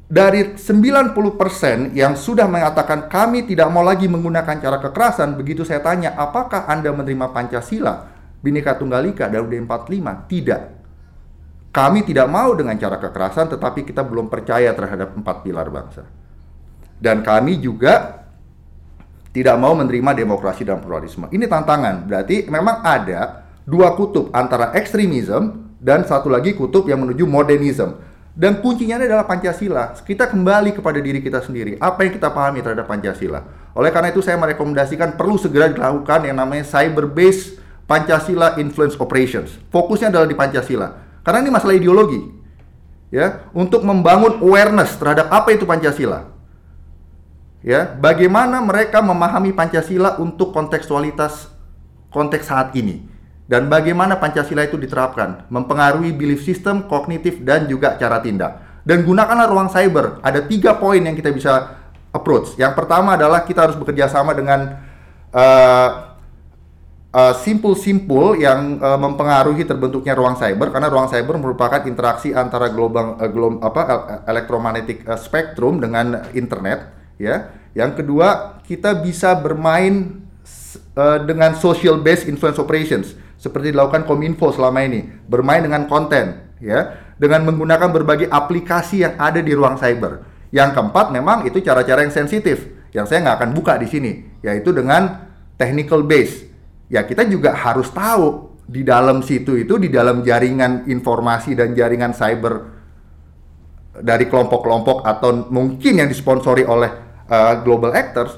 dari 0.08 0.56
90% 0.56 1.92
yang 1.92 2.16
sudah 2.16 2.48
mengatakan 2.48 3.12
kami 3.12 3.44
tidak 3.44 3.68
mau 3.68 3.84
lagi 3.84 4.08
menggunakan 4.08 4.56
cara 4.56 4.80
kekerasan, 4.80 5.37
begitu 5.37 5.68
saya 5.68 5.84
tanya, 5.84 6.16
apakah 6.16 6.64
Anda 6.64 6.96
menerima 6.96 7.28
Pancasila? 7.28 8.17
Bhinneka 8.38 8.78
Tunggal 8.78 9.11
Ika 9.11 9.26
dan 9.26 9.45
UUD 9.45 9.66
45 9.66 10.30
tidak. 10.30 10.62
Kami 11.68 12.00
tidak 12.02 12.26
mau 12.26 12.54
dengan 12.57 12.75
cara 12.80 12.97
kekerasan 12.97 13.54
tetapi 13.54 13.85
kita 13.87 14.02
belum 14.02 14.30
percaya 14.33 14.73
terhadap 14.73 15.14
empat 15.14 15.47
pilar 15.47 15.68
bangsa. 15.68 16.07
Dan 16.99 17.23
kami 17.23 17.62
juga 17.62 18.25
tidak 19.30 19.54
mau 19.61 19.76
menerima 19.76 20.18
demokrasi 20.18 20.66
dan 20.66 20.83
pluralisme. 20.83 21.30
Ini 21.30 21.47
tantangan. 21.47 22.09
Berarti 22.09 22.50
memang 22.50 22.83
ada 22.83 23.47
dua 23.62 23.95
kutub 23.95 24.33
antara 24.35 24.75
ekstremisme 24.75 25.76
dan 25.78 26.02
satu 26.02 26.26
lagi 26.26 26.59
kutub 26.59 26.88
yang 26.90 27.04
menuju 27.04 27.23
modernisme. 27.28 28.02
Dan 28.38 28.62
kuncinya 28.62 29.02
adalah 29.02 29.26
Pancasila. 29.26 29.99
Kita 29.99 30.30
kembali 30.30 30.71
kepada 30.78 31.02
diri 31.02 31.18
kita 31.18 31.42
sendiri. 31.42 31.75
Apa 31.78 32.07
yang 32.07 32.14
kita 32.14 32.30
pahami 32.30 32.62
terhadap 32.62 32.87
Pancasila. 32.87 33.42
Oleh 33.75 33.90
karena 33.90 34.14
itu 34.14 34.23
saya 34.23 34.38
merekomendasikan 34.38 35.18
perlu 35.18 35.35
segera 35.38 35.66
dilakukan 35.71 36.23
yang 36.23 36.38
namanya 36.38 36.62
cyber 36.62 37.11
based 37.11 37.57
Pancasila 37.88 38.61
Influence 38.61 39.00
Operations. 39.00 39.57
Fokusnya 39.73 40.12
adalah 40.12 40.28
di 40.28 40.37
Pancasila. 40.37 40.92
Karena 41.25 41.40
ini 41.40 41.50
masalah 41.50 41.75
ideologi. 41.75 42.21
Ya, 43.09 43.49
untuk 43.57 43.88
membangun 43.88 44.45
awareness 44.45 44.92
terhadap 45.00 45.33
apa 45.33 45.57
itu 45.57 45.64
Pancasila. 45.64 46.28
Ya, 47.64 47.88
bagaimana 47.97 48.61
mereka 48.61 49.00
memahami 49.00 49.57
Pancasila 49.57 50.21
untuk 50.21 50.52
kontekstualitas 50.52 51.49
konteks 52.12 52.52
saat 52.52 52.76
ini. 52.76 53.09
dan 53.49 53.64
bagaimana 53.73 54.21
Pancasila 54.21 54.61
itu 54.61 54.76
diterapkan, 54.76 55.49
mempengaruhi 55.49 56.12
belief 56.12 56.45
system, 56.45 56.85
kognitif, 56.85 57.40
dan 57.40 57.64
juga 57.64 57.97
cara 57.97 58.21
tindak. 58.21 58.85
Dan 58.85 59.09
gunakanlah 59.09 59.49
ruang 59.49 59.73
cyber. 59.73 60.21
Ada 60.21 60.45
tiga 60.45 60.76
poin 60.76 61.00
yang 61.00 61.16
kita 61.16 61.33
bisa 61.33 61.80
approach. 62.12 62.61
Yang 62.61 62.76
pertama 62.76 63.16
adalah 63.16 63.49
kita 63.49 63.64
harus 63.64 63.76
bekerja 63.80 64.04
sama 64.12 64.37
dengan 64.37 64.85
uh, 65.33 66.07
uh, 67.18 67.34
simpul-simpul 67.34 68.38
yang 68.38 68.78
uh, 68.78 68.94
mempengaruhi 68.94 69.66
terbentuknya 69.66 70.14
ruang 70.14 70.38
cyber 70.38 70.70
karena 70.70 70.87
ruang 70.87 71.10
cyber 71.10 71.34
merupakan 71.42 71.82
interaksi 71.82 72.30
antara 72.30 72.70
gelombang 72.70 73.18
uh, 73.18 73.26
gelom, 73.26 73.58
apa 73.58 74.22
elektromagnetic 74.30 75.02
uh, 75.10 75.18
spektrum 75.18 75.82
dengan 75.82 76.30
internet 76.38 76.94
ya. 77.18 77.50
Yang 77.75 78.02
kedua, 78.02 78.58
kita 78.64 78.98
bisa 79.02 79.38
bermain 79.38 80.22
uh, 80.94 81.18
dengan 81.22 81.54
social 81.58 81.98
based 81.98 82.26
influence 82.30 82.58
operations 82.58 83.14
seperti 83.38 83.70
dilakukan 83.70 84.02
Kominfo 84.02 84.50
selama 84.50 84.82
ini, 84.82 85.06
bermain 85.30 85.62
dengan 85.62 85.87
konten 85.87 86.58
ya, 86.58 87.14
dengan 87.14 87.46
menggunakan 87.46 87.90
berbagai 87.94 88.26
aplikasi 88.26 89.06
yang 89.06 89.14
ada 89.14 89.38
di 89.38 89.54
ruang 89.54 89.78
cyber. 89.78 90.26
Yang 90.50 90.75
keempat 90.75 91.12
memang 91.14 91.46
itu 91.46 91.60
cara-cara 91.62 92.02
yang 92.02 92.14
sensitif 92.14 92.78
yang 92.90 93.04
saya 93.04 93.20
nggak 93.20 93.37
akan 93.44 93.50
buka 93.54 93.76
di 93.78 93.87
sini, 93.87 94.12
yaitu 94.42 94.75
dengan 94.75 95.28
technical 95.60 96.02
base. 96.02 96.48
Ya 96.88 97.04
kita 97.04 97.28
juga 97.28 97.52
harus 97.52 97.92
tahu 97.92 98.57
di 98.68 98.85
dalam 98.85 99.25
situ 99.25 99.57
itu 99.57 99.80
di 99.80 99.88
dalam 99.88 100.21
jaringan 100.21 100.85
informasi 100.88 101.57
dan 101.57 101.73
jaringan 101.73 102.12
cyber 102.12 102.68
dari 103.97 104.28
kelompok-kelompok 104.28 105.04
atau 105.09 105.49
mungkin 105.49 106.04
yang 106.04 106.09
disponsori 106.09 106.68
oleh 106.68 106.92
uh, 107.28 107.61
global 107.64 107.97
actors 107.97 108.37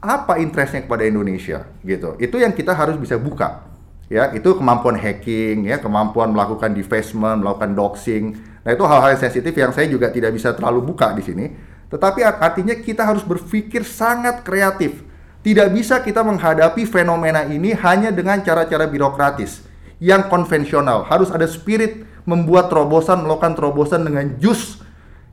apa 0.00 0.36
interestnya 0.38 0.84
kepada 0.84 1.08
Indonesia 1.08 1.68
gitu. 1.82 2.20
Itu 2.20 2.36
yang 2.36 2.52
kita 2.52 2.76
harus 2.76 3.00
bisa 3.00 3.16
buka 3.16 3.64
ya. 4.12 4.32
Itu 4.32 4.56
kemampuan 4.60 5.00
hacking 5.00 5.68
ya 5.68 5.80
kemampuan 5.80 6.36
melakukan 6.36 6.76
defacement 6.76 7.40
melakukan 7.40 7.72
doxing. 7.72 8.36
Nah 8.64 8.70
itu 8.72 8.84
hal-hal 8.84 9.16
sensitif 9.16 9.56
yang 9.56 9.72
saya 9.72 9.88
juga 9.88 10.12
tidak 10.12 10.36
bisa 10.36 10.52
terlalu 10.52 10.84
buka 10.84 11.16
di 11.16 11.22
sini. 11.24 11.46
Tetapi 11.86 12.20
artinya 12.24 12.74
kita 12.76 13.06
harus 13.06 13.22
berpikir 13.22 13.86
sangat 13.86 14.42
kreatif 14.42 15.05
tidak 15.46 15.70
bisa 15.70 16.02
kita 16.02 16.26
menghadapi 16.26 16.82
fenomena 16.90 17.46
ini 17.46 17.70
hanya 17.70 18.10
dengan 18.10 18.42
cara-cara 18.42 18.90
birokratis 18.90 19.62
yang 20.02 20.26
konvensional 20.26 21.06
harus 21.06 21.30
ada 21.30 21.46
spirit 21.46 22.02
membuat 22.26 22.66
terobosan 22.66 23.22
melakukan 23.22 23.54
terobosan 23.54 24.02
dengan 24.02 24.34
jus 24.42 24.82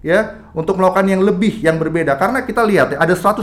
ya 0.06 0.46
untuk 0.54 0.78
melakukan 0.78 1.10
yang 1.10 1.26
lebih 1.26 1.66
yang 1.66 1.82
berbeda 1.82 2.14
karena 2.22 2.46
kita 2.46 2.62
lihat 2.62 2.94
ya 2.94 2.98
ada 3.02 3.18
181 3.18 3.42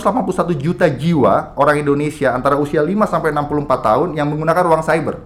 juta 0.62 0.86
jiwa 0.86 1.58
orang 1.58 1.82
Indonesia 1.82 2.30
antara 2.30 2.54
usia 2.54 2.86
5 2.86 2.86
sampai 3.02 3.34
64 3.34 3.66
tahun 3.82 4.08
yang 4.14 4.30
menggunakan 4.30 4.62
ruang 4.62 4.84
cyber. 4.86 5.16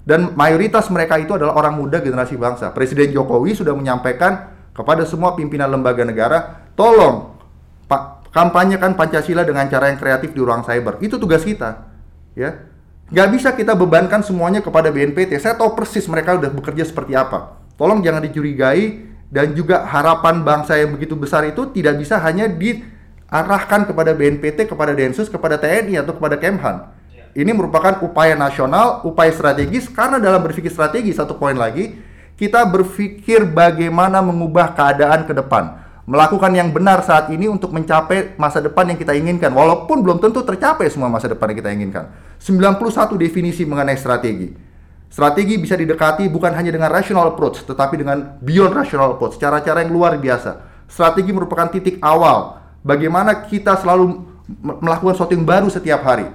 Dan 0.00 0.32
mayoritas 0.32 0.88
mereka 0.88 1.20
itu 1.20 1.36
adalah 1.36 1.54
orang 1.60 1.76
muda 1.76 2.00
generasi 2.00 2.34
bangsa. 2.34 2.72
Presiden 2.72 3.12
Jokowi 3.12 3.52
sudah 3.52 3.76
menyampaikan 3.76 4.48
kepada 4.72 5.04
semua 5.04 5.36
pimpinan 5.36 5.68
lembaga 5.68 6.08
negara, 6.08 6.72
tolong 6.72 7.39
kampanyekan 8.30 8.94
Pancasila 8.94 9.42
dengan 9.42 9.66
cara 9.66 9.90
yang 9.90 9.98
kreatif 9.98 10.34
di 10.34 10.40
ruang 10.42 10.62
cyber. 10.62 10.98
Itu 11.02 11.18
tugas 11.18 11.42
kita. 11.42 11.90
Ya. 12.34 12.66
Gak 13.10 13.28
bisa 13.34 13.50
kita 13.58 13.74
bebankan 13.74 14.22
semuanya 14.22 14.62
kepada 14.62 14.94
BNPT. 14.94 15.34
Saya 15.42 15.58
tahu 15.58 15.74
persis 15.74 16.06
mereka 16.06 16.38
udah 16.38 16.50
bekerja 16.50 16.86
seperti 16.86 17.18
apa. 17.18 17.58
Tolong 17.74 17.98
jangan 18.06 18.22
dicurigai 18.22 19.02
dan 19.30 19.50
juga 19.54 19.82
harapan 19.86 20.46
bangsa 20.46 20.78
yang 20.78 20.94
begitu 20.94 21.18
besar 21.18 21.42
itu 21.46 21.66
tidak 21.74 21.98
bisa 21.98 22.22
hanya 22.22 22.46
diarahkan 22.46 23.90
kepada 23.90 24.14
BNPT, 24.14 24.70
kepada 24.70 24.94
Densus, 24.94 25.26
kepada 25.26 25.58
TNI 25.58 26.06
atau 26.06 26.14
kepada 26.14 26.38
Kemhan. 26.38 26.86
Ya. 27.10 27.26
Ini 27.34 27.50
merupakan 27.50 27.98
upaya 28.06 28.38
nasional, 28.38 29.02
upaya 29.02 29.34
strategis 29.34 29.90
karena 29.90 30.22
dalam 30.22 30.42
berpikir 30.46 30.70
strategi 30.70 31.10
satu 31.10 31.34
poin 31.34 31.58
lagi 31.58 32.10
kita 32.40 32.64
berpikir 32.64 33.44
bagaimana 33.44 34.24
mengubah 34.24 34.72
keadaan 34.72 35.28
ke 35.28 35.36
depan, 35.36 35.76
melakukan 36.10 36.50
yang 36.50 36.74
benar 36.74 37.06
saat 37.06 37.30
ini 37.30 37.46
untuk 37.46 37.70
mencapai 37.70 38.34
masa 38.34 38.58
depan 38.58 38.82
yang 38.90 38.98
kita 38.98 39.14
inginkan 39.14 39.54
walaupun 39.54 40.02
belum 40.02 40.18
tentu 40.18 40.42
tercapai 40.42 40.90
semua 40.90 41.06
masa 41.06 41.30
depan 41.30 41.54
yang 41.54 41.58
kita 41.62 41.70
inginkan. 41.70 42.04
91 42.42 43.14
definisi 43.14 43.62
mengenai 43.62 43.94
strategi. 43.94 44.50
Strategi 45.06 45.54
bisa 45.54 45.78
didekati 45.78 46.26
bukan 46.26 46.50
hanya 46.50 46.74
dengan 46.74 46.90
rational 46.90 47.30
approach, 47.30 47.62
tetapi 47.62 47.94
dengan 48.02 48.42
beyond 48.42 48.74
rational 48.74 49.14
approach, 49.14 49.38
cara-cara 49.38 49.86
yang 49.86 49.94
luar 49.94 50.18
biasa. 50.18 50.82
Strategi 50.90 51.30
merupakan 51.30 51.70
titik 51.70 52.02
awal 52.02 52.58
bagaimana 52.82 53.46
kita 53.46 53.78
selalu 53.78 54.26
melakukan 54.82 55.14
sesuatu 55.14 55.38
yang 55.38 55.46
baru 55.46 55.70
setiap 55.70 56.02
hari. 56.02 56.26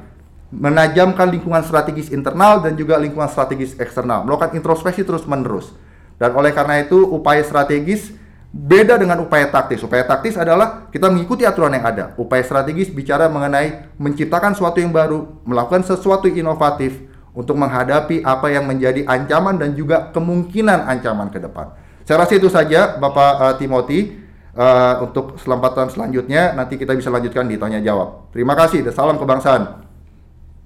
Menajamkan 0.56 1.28
lingkungan 1.28 1.60
strategis 1.68 2.16
internal 2.16 2.64
dan 2.64 2.80
juga 2.80 2.96
lingkungan 2.96 3.28
strategis 3.28 3.76
eksternal. 3.76 4.24
Melakukan 4.24 4.56
introspeksi 4.56 5.04
terus-menerus. 5.04 5.76
Dan 6.16 6.32
oleh 6.32 6.56
karena 6.56 6.80
itu, 6.80 6.96
upaya 7.04 7.44
strategis 7.44 8.16
beda 8.56 8.96
dengan 8.96 9.20
upaya 9.20 9.52
taktis. 9.52 9.84
Upaya 9.84 10.08
taktis 10.08 10.40
adalah 10.40 10.88
kita 10.88 11.12
mengikuti 11.12 11.44
aturan 11.44 11.76
yang 11.76 11.84
ada. 11.84 12.16
Upaya 12.16 12.40
strategis 12.40 12.88
bicara 12.88 13.28
mengenai 13.28 13.92
menciptakan 14.00 14.56
sesuatu 14.56 14.80
yang 14.80 14.96
baru, 14.96 15.44
melakukan 15.44 15.84
sesuatu 15.84 16.32
inovatif, 16.32 17.04
untuk 17.36 17.60
menghadapi 17.60 18.24
apa 18.24 18.48
yang 18.48 18.64
menjadi 18.64 19.04
ancaman 19.04 19.60
dan 19.60 19.76
juga 19.76 20.10
kemungkinan 20.16 20.88
ancaman 20.88 21.28
ke 21.28 21.44
depan. 21.44 21.76
Saya 22.08 22.24
rasa 22.24 22.40
itu 22.40 22.48
saja 22.48 22.96
Bapak 22.96 23.32
uh, 23.38 23.56
Timothy. 23.60 24.24
Uh, 24.56 25.04
untuk 25.04 25.36
kesempatan 25.36 25.92
selanjutnya 25.92 26.56
nanti 26.56 26.80
kita 26.80 26.96
bisa 26.96 27.12
lanjutkan 27.12 27.44
di 27.44 27.60
tanya 27.60 27.84
jawab. 27.84 28.32
Terima 28.32 28.56
kasih 28.56 28.88
dan 28.88 28.96
salam 28.96 29.20
kebangsaan. 29.20 29.84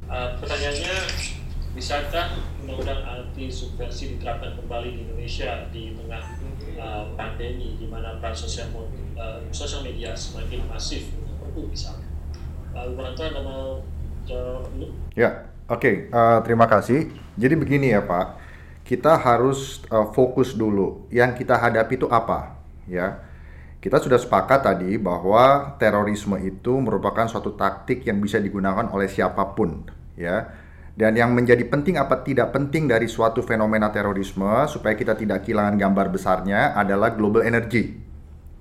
Uh, 0.05 0.37
pertanyaannya, 0.37 1.09
bisakah 1.73 2.37
undang-undang 2.61 3.01
anti 3.01 3.49
subversi 3.49 4.13
diterapkan 4.13 4.61
kembali 4.61 4.93
di 4.93 4.99
Indonesia 5.09 5.65
di 5.73 5.88
pandemi 7.19 7.75
di 7.75 7.83
mana 7.91 8.15
peran 8.23 8.31
sosial, 8.31 8.71
uh, 9.19 9.43
sosial 9.51 9.83
media 9.83 10.15
semakin 10.15 10.63
masif 10.71 11.11
untuk 11.43 11.67
misalnya? 11.67 12.07
Pak 12.71 12.95
Wiranto, 12.95 13.21
Anda 13.27 13.41
mau 13.43 13.83
jawab? 14.23 14.63
Ya. 15.19 15.51
Oke, 15.69 15.85
okay, 15.85 15.95
uh, 16.09 16.17
eh, 16.17 16.39
terima 16.49 16.65
kasih. 16.65 17.13
Jadi 17.37 17.53
begini 17.53 17.93
ya 17.93 18.01
Pak, 18.01 18.41
kita 18.81 19.21
harus 19.21 19.85
uh, 19.93 20.09
fokus 20.09 20.57
dulu. 20.57 21.05
Yang 21.13 21.45
kita 21.45 21.61
hadapi 21.61 21.93
itu 21.93 22.09
apa, 22.09 22.57
ya? 22.89 23.21
Kita 23.77 24.01
sudah 24.01 24.17
sepakat 24.17 24.65
tadi 24.65 24.97
bahwa 24.97 25.77
terorisme 25.77 26.41
itu 26.41 26.73
merupakan 26.81 27.29
suatu 27.29 27.53
taktik 27.53 28.01
yang 28.01 28.17
bisa 28.17 28.41
digunakan 28.41 28.89
oleh 28.89 29.05
siapa 29.05 29.53
pun, 29.53 29.85
ya. 30.17 30.49
Dan 30.99 31.15
yang 31.15 31.31
menjadi 31.31 31.63
penting 31.63 31.95
apa 31.95 32.27
tidak 32.27 32.51
penting 32.51 32.91
dari 32.91 33.07
suatu 33.07 33.39
fenomena 33.39 33.87
terorisme 33.87 34.67
supaya 34.67 34.99
kita 34.99 35.15
tidak 35.15 35.47
kehilangan 35.47 35.79
gambar 35.79 36.11
besarnya 36.11 36.75
adalah 36.75 37.15
global 37.15 37.39
energy, 37.39 37.95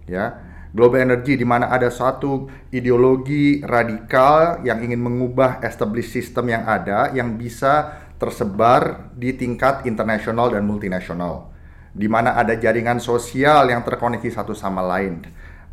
ya 0.07 0.39
global 0.71 1.03
energy 1.03 1.35
di 1.35 1.43
mana 1.43 1.67
ada 1.67 1.91
satu 1.91 2.47
ideologi 2.71 3.59
radikal 3.67 4.63
yang 4.63 4.79
ingin 4.87 5.03
mengubah 5.03 5.59
established 5.67 6.15
system 6.15 6.55
yang 6.55 6.63
ada 6.63 7.11
yang 7.11 7.35
bisa 7.35 8.07
tersebar 8.23 9.11
di 9.19 9.35
tingkat 9.35 9.83
internasional 9.91 10.55
dan 10.55 10.63
multinasional. 10.63 11.51
Di 11.91 12.07
mana 12.07 12.39
ada 12.39 12.55
jaringan 12.55 13.03
sosial 13.03 13.67
yang 13.67 13.83
terkoneksi 13.83 14.31
satu 14.31 14.55
sama 14.55 14.79
lain. 14.87 15.27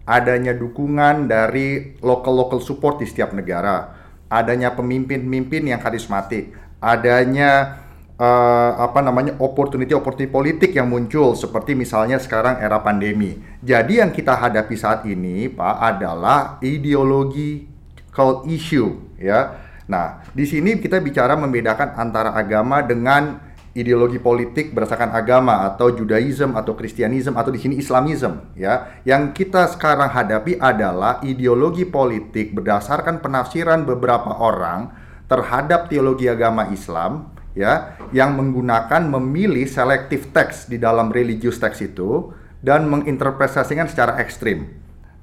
Adanya 0.09 0.57
dukungan 0.57 1.29
dari 1.29 1.93
local 2.01 2.33
local 2.33 2.57
support 2.57 2.97
di 2.97 3.05
setiap 3.05 3.37
negara 3.37 4.04
adanya 4.29 4.73
pemimpin-pemimpin 4.73 5.69
yang 5.69 5.79
karismatik 5.81 6.55
adanya 6.85 7.81
uh, 8.19 8.71
apa 8.77 8.99
namanya 9.01 9.35
opportunity-opportunity 9.39 10.29
politik 10.31 10.71
yang 10.75 10.87
muncul 10.87 11.33
seperti 11.33 11.73
misalnya 11.73 12.19
sekarang 12.19 12.59
era 12.59 12.79
pandemi. 12.79 13.39
Jadi 13.65 13.99
yang 14.03 14.11
kita 14.11 14.35
hadapi 14.37 14.75
saat 14.77 15.03
ini, 15.07 15.49
Pak, 15.49 15.75
adalah 15.81 16.61
ideologi 16.61 17.65
called 18.13 18.47
issue, 18.47 19.17
ya. 19.19 19.65
Nah, 19.85 20.25
di 20.33 20.45
sini 20.49 20.81
kita 20.81 20.97
bicara 20.97 21.37
membedakan 21.37 21.93
antara 21.93 22.33
agama 22.33 22.81
dengan 22.81 23.37
ideologi 23.75 24.23
politik 24.23 24.71
berdasarkan 24.71 25.11
agama 25.11 25.67
atau 25.67 25.91
Judaism 25.91 26.55
atau 26.55 26.79
Kristianisme 26.79 27.35
atau 27.35 27.51
di 27.51 27.59
sini 27.59 27.75
Islamism 27.75 28.55
ya. 28.55 29.03
Yang 29.03 29.43
kita 29.43 29.67
sekarang 29.75 30.09
hadapi 30.09 30.57
adalah 30.57 31.19
ideologi 31.21 31.83
politik 31.83 32.55
berdasarkan 32.55 33.19
penafsiran 33.19 33.83
beberapa 33.83 34.39
orang 34.39 34.95
terhadap 35.27 35.91
teologi 35.91 36.31
agama 36.31 36.71
Islam 36.71 37.35
ya 37.51 37.99
yang 38.15 38.39
menggunakan 38.39 39.11
memilih 39.11 39.67
selective 39.67 40.31
text 40.31 40.71
di 40.71 40.79
dalam 40.79 41.11
religious 41.11 41.59
text 41.59 41.83
itu 41.83 42.31
dan 42.63 42.87
menginterpretasikan 42.87 43.91
secara 43.91 44.17
ekstrim 44.23 44.71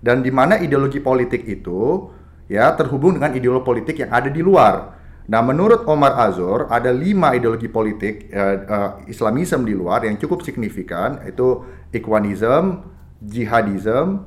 dan 0.03 0.21
di 0.21 0.29
mana 0.35 0.59
ideologi 0.59 0.99
politik 0.99 1.47
itu 1.49 2.11
ya 2.51 2.75
terhubung 2.77 3.17
dengan 3.17 3.33
ideologi 3.33 3.65
politik 3.65 3.97
yang 4.03 4.11
ada 4.13 4.29
di 4.29 4.43
luar. 4.45 5.02
Nah, 5.31 5.39
menurut 5.39 5.87
Omar 5.87 6.19
Azor 6.19 6.67
ada 6.67 6.91
lima 6.91 7.31
ideologi 7.39 7.71
politik 7.71 8.27
uh, 8.35 8.57
uh, 8.67 8.91
Islamisme 9.07 9.63
di 9.63 9.75
luar 9.75 10.03
yang 10.03 10.19
cukup 10.19 10.43
signifikan 10.43 11.23
itu 11.23 11.63
Ikhwanism, 11.95 12.83
Jihadism, 13.23 14.27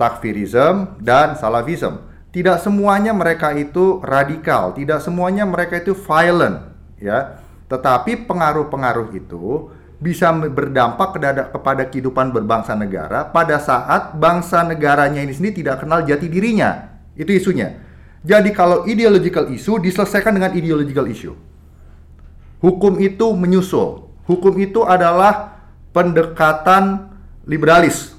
Takfirism, 0.00 0.96
dan 0.96 1.36
Salafism. 1.36 2.08
Tidak 2.30 2.56
semuanya 2.62 3.12
mereka 3.12 3.52
itu 3.52 4.00
radikal, 4.00 4.72
tidak 4.72 5.02
semuanya 5.02 5.44
mereka 5.44 5.82
itu 5.82 5.98
violent, 5.98 6.62
ya 6.96 7.42
Tetapi 7.66 8.26
pengaruh-pengaruh 8.26 9.10
itu 9.14 9.70
bisa 10.00 10.32
berdampak 10.32 11.20
kepada 11.52 11.82
kehidupan 11.92 12.32
berbangsa 12.32 12.72
negara 12.72 13.28
pada 13.28 13.60
saat 13.60 14.16
bangsa 14.16 14.64
negaranya 14.64 15.20
ini 15.20 15.36
sendiri 15.36 15.60
tidak 15.60 15.84
kenal 15.84 16.00
jati 16.02 16.26
dirinya. 16.26 16.98
Itu 17.12 17.30
isunya. 17.36 17.89
Jadi 18.20 18.52
kalau 18.52 18.84
ideological 18.84 19.48
issue 19.48 19.80
diselesaikan 19.80 20.36
dengan 20.36 20.52
ideological 20.52 21.08
issue. 21.08 21.32
Hukum 22.60 23.00
itu 23.00 23.32
menyusul. 23.32 24.04
Hukum 24.28 24.60
itu 24.60 24.84
adalah 24.84 25.64
pendekatan 25.96 27.08
liberalis. 27.48 28.12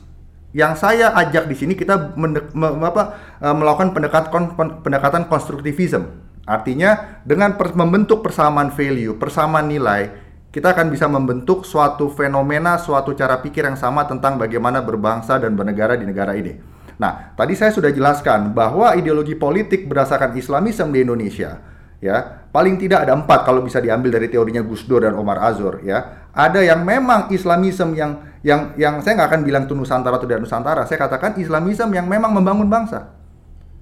Yang 0.52 0.84
saya 0.84 1.14
ajak 1.16 1.48
di 1.48 1.56
sini 1.56 1.74
kita 1.78 2.18
mendek, 2.18 2.52
me, 2.52 2.68
apa, 2.84 3.16
e, 3.40 3.48
melakukan 3.56 3.96
pendekatan 3.96 4.44
pendekatan 4.84 5.24
konstruktivisme. 5.30 6.12
Artinya 6.44 7.22
dengan 7.24 7.56
per, 7.56 7.72
membentuk 7.78 8.26
persamaan 8.26 8.74
value, 8.74 9.16
persamaan 9.16 9.72
nilai, 9.72 10.12
kita 10.52 10.76
akan 10.76 10.92
bisa 10.92 11.08
membentuk 11.08 11.64
suatu 11.64 12.12
fenomena, 12.12 12.76
suatu 12.76 13.16
cara 13.16 13.40
pikir 13.40 13.64
yang 13.64 13.80
sama 13.80 14.04
tentang 14.04 14.36
bagaimana 14.36 14.84
berbangsa 14.84 15.40
dan 15.40 15.56
bernegara 15.56 15.96
di 15.96 16.04
negara 16.04 16.36
ini. 16.36 16.60
Nah, 16.98 17.32
tadi 17.38 17.54
saya 17.56 17.72
sudah 17.72 17.94
jelaskan 17.94 18.52
bahwa 18.52 18.96
ideologi 18.98 19.38
politik 19.38 19.88
berdasarkan 19.88 20.36
Islamisme 20.36 20.92
di 20.92 21.06
Indonesia, 21.06 21.62
ya 22.02 22.48
paling 22.52 22.76
tidak 22.76 23.08
ada 23.08 23.16
empat 23.16 23.48
kalau 23.48 23.64
bisa 23.64 23.80
diambil 23.80 24.12
dari 24.12 24.28
teorinya 24.28 24.60
Gus 24.66 24.84
Dur 24.84 25.08
dan 25.08 25.16
Omar 25.16 25.40
Azur, 25.40 25.80
ya. 25.86 26.28
Ada 26.32 26.64
yang 26.64 26.84
memang 26.84 27.32
Islamisme 27.32 27.96
yang 27.96 28.24
yang 28.42 28.74
yang 28.76 29.00
saya 29.04 29.22
nggak 29.22 29.30
akan 29.32 29.42
bilang 29.46 29.64
itu 29.70 29.76
Nusantara 29.78 30.18
atau 30.18 30.28
tidak 30.28 30.42
Nusantara, 30.44 30.84
saya 30.90 30.98
katakan 30.98 31.38
Islamisme 31.38 31.94
yang 31.94 32.08
memang 32.10 32.32
membangun 32.34 32.68
bangsa, 32.68 33.12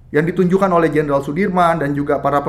yang 0.10 0.26
ditunjukkan 0.26 0.70
oleh 0.70 0.90
Jenderal 0.90 1.22
Sudirman 1.22 1.80
dan 1.80 1.94
juga 1.94 2.18
para 2.20 2.42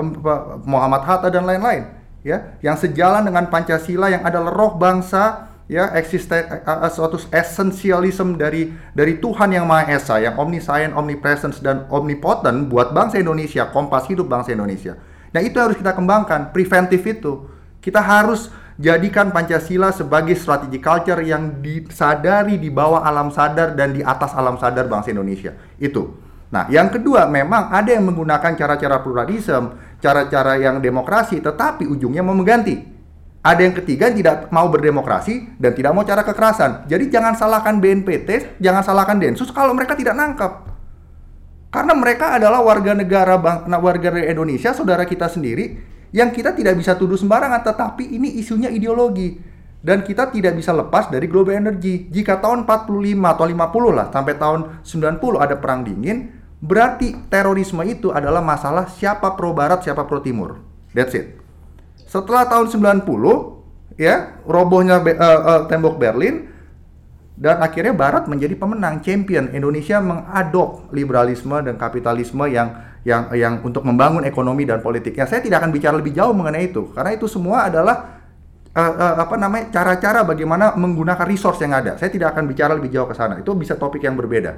Muhammad 0.64 1.02
Hatta 1.04 1.28
dan 1.28 1.44
lain-lain 1.44 2.00
ya. 2.24 2.56
Yang 2.64 2.88
sejalan 2.88 3.26
dengan 3.26 3.48
Pancasila 3.48 4.08
yang 4.12 4.24
adalah 4.24 4.52
roh 4.52 4.76
bangsa 4.76 5.49
ya 5.70 5.94
eksisten 5.94 6.66
suatu 6.90 7.14
esensialisme 7.30 8.34
dari 8.34 8.74
dari 8.90 9.22
Tuhan 9.22 9.54
yang 9.54 9.70
Maha 9.70 9.94
Esa 9.94 10.18
yang 10.18 10.34
omniscient, 10.34 10.98
omnipresence 10.98 11.62
dan 11.62 11.86
omnipotent 11.86 12.66
buat 12.66 12.90
bangsa 12.90 13.22
Indonesia, 13.22 13.70
kompas 13.70 14.10
hidup 14.10 14.26
bangsa 14.26 14.50
Indonesia. 14.50 14.98
Nah, 15.30 15.38
itu 15.38 15.62
harus 15.62 15.78
kita 15.78 15.94
kembangkan, 15.94 16.50
preventif 16.50 17.06
itu. 17.06 17.46
Kita 17.78 18.02
harus 18.02 18.50
jadikan 18.74 19.30
Pancasila 19.30 19.94
sebagai 19.94 20.34
strategi 20.34 20.82
culture 20.82 21.22
yang 21.22 21.62
disadari 21.62 22.58
di 22.58 22.66
bawah 22.66 23.06
alam 23.06 23.30
sadar 23.30 23.78
dan 23.78 23.94
di 23.94 24.02
atas 24.02 24.34
alam 24.34 24.58
sadar 24.58 24.90
bangsa 24.90 25.14
Indonesia. 25.14 25.54
Itu. 25.78 26.18
Nah, 26.50 26.66
yang 26.66 26.90
kedua 26.90 27.30
memang 27.30 27.70
ada 27.70 27.94
yang 27.94 28.10
menggunakan 28.10 28.58
cara-cara 28.58 28.98
pluralisme, 29.06 29.78
cara-cara 30.02 30.58
yang 30.58 30.82
demokrasi, 30.82 31.38
tetapi 31.38 31.86
ujungnya 31.86 32.26
mau 32.26 32.34
mengganti. 32.34 32.99
Ada 33.40 33.60
yang 33.64 33.74
ketiga 33.76 34.12
yang 34.12 34.20
tidak 34.20 34.36
mau 34.52 34.68
berdemokrasi 34.68 35.56
dan 35.56 35.72
tidak 35.72 35.96
mau 35.96 36.04
cara 36.04 36.20
kekerasan. 36.20 36.84
Jadi 36.84 37.08
jangan 37.08 37.32
salahkan 37.32 37.80
BNPT, 37.80 38.60
jangan 38.60 38.84
salahkan 38.84 39.16
Densus 39.16 39.48
kalau 39.48 39.72
mereka 39.72 39.96
tidak 39.96 40.12
nangkap. 40.12 40.68
Karena 41.72 41.96
mereka 41.96 42.36
adalah 42.36 42.60
warga 42.60 42.92
negara 42.92 43.40
bang, 43.40 43.64
warga 43.80 44.12
Indonesia, 44.20 44.76
saudara 44.76 45.08
kita 45.08 45.30
sendiri, 45.30 45.80
yang 46.12 46.34
kita 46.34 46.52
tidak 46.52 46.76
bisa 46.76 46.98
tuduh 46.98 47.16
sembarangan, 47.16 47.64
tetapi 47.64 48.12
ini 48.12 48.36
isunya 48.42 48.68
ideologi. 48.68 49.40
Dan 49.80 50.04
kita 50.04 50.28
tidak 50.28 50.60
bisa 50.60 50.76
lepas 50.76 51.08
dari 51.08 51.24
global 51.24 51.56
energy. 51.56 52.12
Jika 52.12 52.44
tahun 52.44 52.68
45 52.68 53.24
atau 53.24 53.46
50 53.48 53.96
lah, 53.96 54.06
sampai 54.12 54.34
tahun 54.36 54.60
90 54.84 55.40
ada 55.40 55.56
perang 55.56 55.80
dingin, 55.80 56.40
Berarti 56.60 57.16
terorisme 57.32 57.80
itu 57.88 58.12
adalah 58.12 58.44
masalah 58.44 58.84
siapa 58.92 59.32
pro 59.32 59.56
barat, 59.56 59.80
siapa 59.80 60.04
pro 60.04 60.20
timur. 60.20 60.60
That's 60.92 61.16
it. 61.16 61.39
Setelah 62.10 62.50
tahun 62.50 62.66
90 63.06 63.06
ya, 63.94 64.42
robohnya 64.42 64.98
uh, 64.98 65.14
uh, 65.14 65.60
tembok 65.70 65.94
Berlin 66.02 66.50
dan 67.38 67.62
akhirnya 67.62 67.94
barat 67.94 68.26
menjadi 68.26 68.58
pemenang, 68.58 68.98
champion. 68.98 69.54
Indonesia 69.54 70.02
mengadop 70.02 70.90
liberalisme 70.90 71.54
dan 71.62 71.78
kapitalisme 71.78 72.50
yang 72.50 72.90
yang 73.06 73.30
yang 73.32 73.54
untuk 73.62 73.86
membangun 73.86 74.26
ekonomi 74.26 74.66
dan 74.66 74.82
politiknya. 74.82 75.30
Saya 75.30 75.38
tidak 75.38 75.62
akan 75.62 75.70
bicara 75.70 75.94
lebih 76.02 76.10
jauh 76.10 76.34
mengenai 76.34 76.74
itu 76.74 76.90
karena 76.90 77.14
itu 77.14 77.30
semua 77.30 77.70
adalah 77.70 78.20
uh, 78.74 78.94
uh, 78.98 79.14
apa 79.22 79.38
namanya 79.38 79.70
cara-cara 79.70 80.26
bagaimana 80.26 80.74
menggunakan 80.74 81.24
resource 81.30 81.62
yang 81.62 81.78
ada. 81.78 81.94
Saya 81.94 82.10
tidak 82.10 82.34
akan 82.34 82.50
bicara 82.50 82.74
lebih 82.74 82.90
jauh 82.90 83.06
ke 83.06 83.14
sana. 83.14 83.38
Itu 83.38 83.54
bisa 83.54 83.78
topik 83.78 84.02
yang 84.02 84.18
berbeda. 84.18 84.52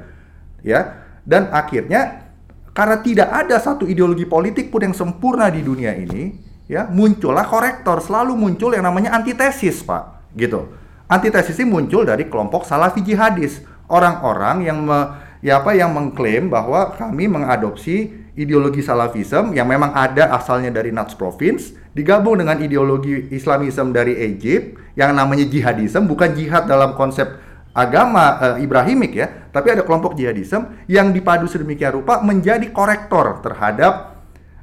Ya. 0.64 1.04
Dan 1.22 1.52
akhirnya 1.52 2.32
karena 2.72 2.98
tidak 3.04 3.28
ada 3.28 3.60
satu 3.60 3.84
ideologi 3.84 4.24
politik 4.24 4.72
pun 4.72 4.80
yang 4.80 4.96
sempurna 4.96 5.52
di 5.52 5.62
dunia 5.62 5.92
ini, 5.94 6.51
ya 6.72 6.88
muncullah 6.88 7.44
korektor, 7.44 8.00
selalu 8.00 8.32
muncul 8.32 8.72
yang 8.72 8.88
namanya 8.88 9.12
antitesis, 9.12 9.84
Pak. 9.84 10.32
Gitu. 10.32 10.72
Antitesis 11.04 11.60
ini 11.60 11.68
muncul 11.68 12.08
dari 12.08 12.24
kelompok 12.32 12.64
Salafi 12.64 13.04
jihadis, 13.04 13.60
orang-orang 13.92 14.64
yang 14.64 14.80
me, 14.80 15.20
ya 15.44 15.60
apa 15.60 15.76
yang 15.76 15.92
mengklaim 15.92 16.48
bahwa 16.48 16.96
kami 16.96 17.28
mengadopsi 17.28 18.24
ideologi 18.32 18.80
Salafism 18.80 19.52
yang 19.52 19.68
memang 19.68 19.92
ada 19.92 20.32
asalnya 20.32 20.72
dari 20.72 20.88
Nats 20.88 21.12
Province 21.12 21.76
digabung 21.92 22.40
dengan 22.40 22.56
ideologi 22.64 23.28
Islamism 23.28 23.92
dari 23.92 24.16
Egypt 24.16 24.96
yang 24.96 25.12
namanya 25.12 25.44
jihadism 25.44 26.08
bukan 26.08 26.32
jihad 26.32 26.64
dalam 26.64 26.96
konsep 26.96 27.28
agama 27.72 28.36
uh, 28.36 28.56
Ibrahimik 28.60 29.12
ya, 29.16 29.48
tapi 29.48 29.72
ada 29.72 29.84
kelompok 29.84 30.16
jihadisme 30.16 30.84
yang 30.88 31.12
dipadu 31.12 31.48
sedemikian 31.48 32.00
rupa 32.00 32.20
menjadi 32.20 32.68
korektor 32.68 33.40
terhadap 33.40 34.11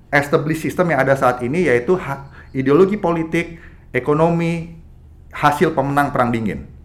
established 0.09 0.65
system 0.65 0.93
yang 0.93 1.01
ada 1.05 1.13
saat 1.13 1.41
ini 1.45 1.69
yaitu 1.69 1.97
ideologi 2.53 2.97
politik, 2.97 3.61
ekonomi, 3.93 4.77
hasil 5.33 5.77
pemenang 5.77 6.09
perang 6.09 6.33
dingin 6.33 6.79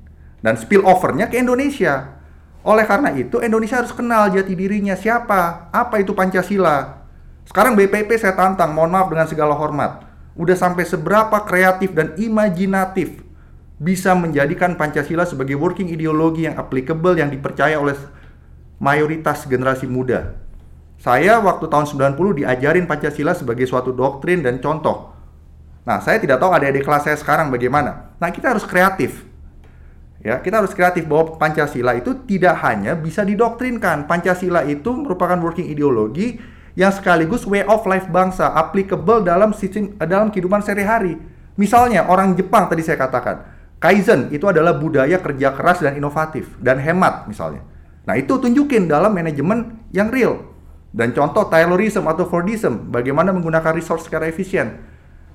dan 0.45 0.61
spill 0.61 0.85
overnya 0.85 1.33
ke 1.33 1.41
Indonesia. 1.41 2.21
Oleh 2.65 2.85
karena 2.85 3.13
itu 3.17 3.41
Indonesia 3.41 3.81
harus 3.81 3.93
kenal 3.93 4.29
jati 4.29 4.53
dirinya 4.53 4.93
siapa, 4.93 5.73
apa 5.73 6.01
itu 6.01 6.13
Pancasila. 6.13 7.05
Sekarang 7.45 7.77
BPP 7.77 8.17
saya 8.17 8.37
tantang, 8.37 8.73
mohon 8.73 8.93
maaf 8.93 9.09
dengan 9.09 9.29
segala 9.29 9.53
hormat. 9.57 10.05
Udah 10.37 10.57
sampai 10.57 10.85
seberapa 10.85 11.45
kreatif 11.45 11.93
dan 11.93 12.17
imajinatif 12.17 13.21
bisa 13.77 14.17
menjadikan 14.17 14.77
Pancasila 14.81 15.29
sebagai 15.29 15.57
working 15.61 15.93
ideologi 15.93 16.49
yang 16.49 16.57
applicable 16.57 17.17
yang 17.17 17.29
dipercaya 17.29 17.77
oleh 17.77 17.97
mayoritas 18.81 19.45
generasi 19.45 19.85
muda. 19.85 20.44
Saya 21.05 21.37
waktu 21.37 21.69
tahun 21.69 21.85
90 22.17 22.41
diajarin 22.41 22.89
Pancasila 22.89 23.37
sebagai 23.37 23.69
suatu 23.69 23.93
doktrin 23.93 24.41
dan 24.41 24.57
contoh. 24.57 25.13
Nah, 25.85 26.01
saya 26.01 26.17
tidak 26.17 26.41
tahu 26.41 26.49
adik-adik 26.57 26.81
kelas 26.81 27.05
saya 27.05 27.17
sekarang 27.21 27.53
bagaimana. 27.53 28.17
Nah, 28.17 28.33
kita 28.33 28.57
harus 28.57 28.65
kreatif. 28.65 29.21
Ya, 30.25 30.41
kita 30.41 30.65
harus 30.65 30.73
kreatif 30.73 31.05
bahwa 31.05 31.37
Pancasila 31.37 31.93
itu 31.93 32.25
tidak 32.25 32.57
hanya 32.65 32.97
bisa 32.97 33.21
didoktrinkan. 33.21 34.09
Pancasila 34.09 34.65
itu 34.65 34.97
merupakan 34.97 35.37
working 35.45 35.69
ideologi 35.69 36.41
yang 36.73 36.89
sekaligus 36.89 37.45
way 37.45 37.61
of 37.69 37.85
life 37.85 38.09
bangsa, 38.09 38.57
applicable 38.57 39.21
dalam 39.21 39.53
sistem 39.53 39.93
dalam 40.01 40.33
kehidupan 40.33 40.65
sehari-hari. 40.65 41.21
Misalnya 41.61 42.09
orang 42.09 42.33
Jepang 42.33 42.73
tadi 42.73 42.81
saya 42.81 42.97
katakan, 42.97 43.45
Kaizen 43.77 44.33
itu 44.33 44.49
adalah 44.49 44.73
budaya 44.73 45.21
kerja 45.21 45.53
keras 45.53 45.85
dan 45.85 46.01
inovatif 46.01 46.49
dan 46.65 46.81
hemat 46.81 47.29
misalnya. 47.29 47.61
Nah 48.09 48.17
itu 48.17 48.41
tunjukin 48.41 48.89
dalam 48.89 49.13
manajemen 49.13 49.85
yang 49.93 50.09
real. 50.09 50.54
Dan 50.95 51.11
contoh 51.11 51.51
Taylorism 51.51 52.07
atau 52.07 52.23
Fordism, 52.31 52.87
bagaimana 52.95 53.35
menggunakan 53.35 53.75
resource 53.75 54.07
secara 54.07 54.31
efisien. 54.31 54.79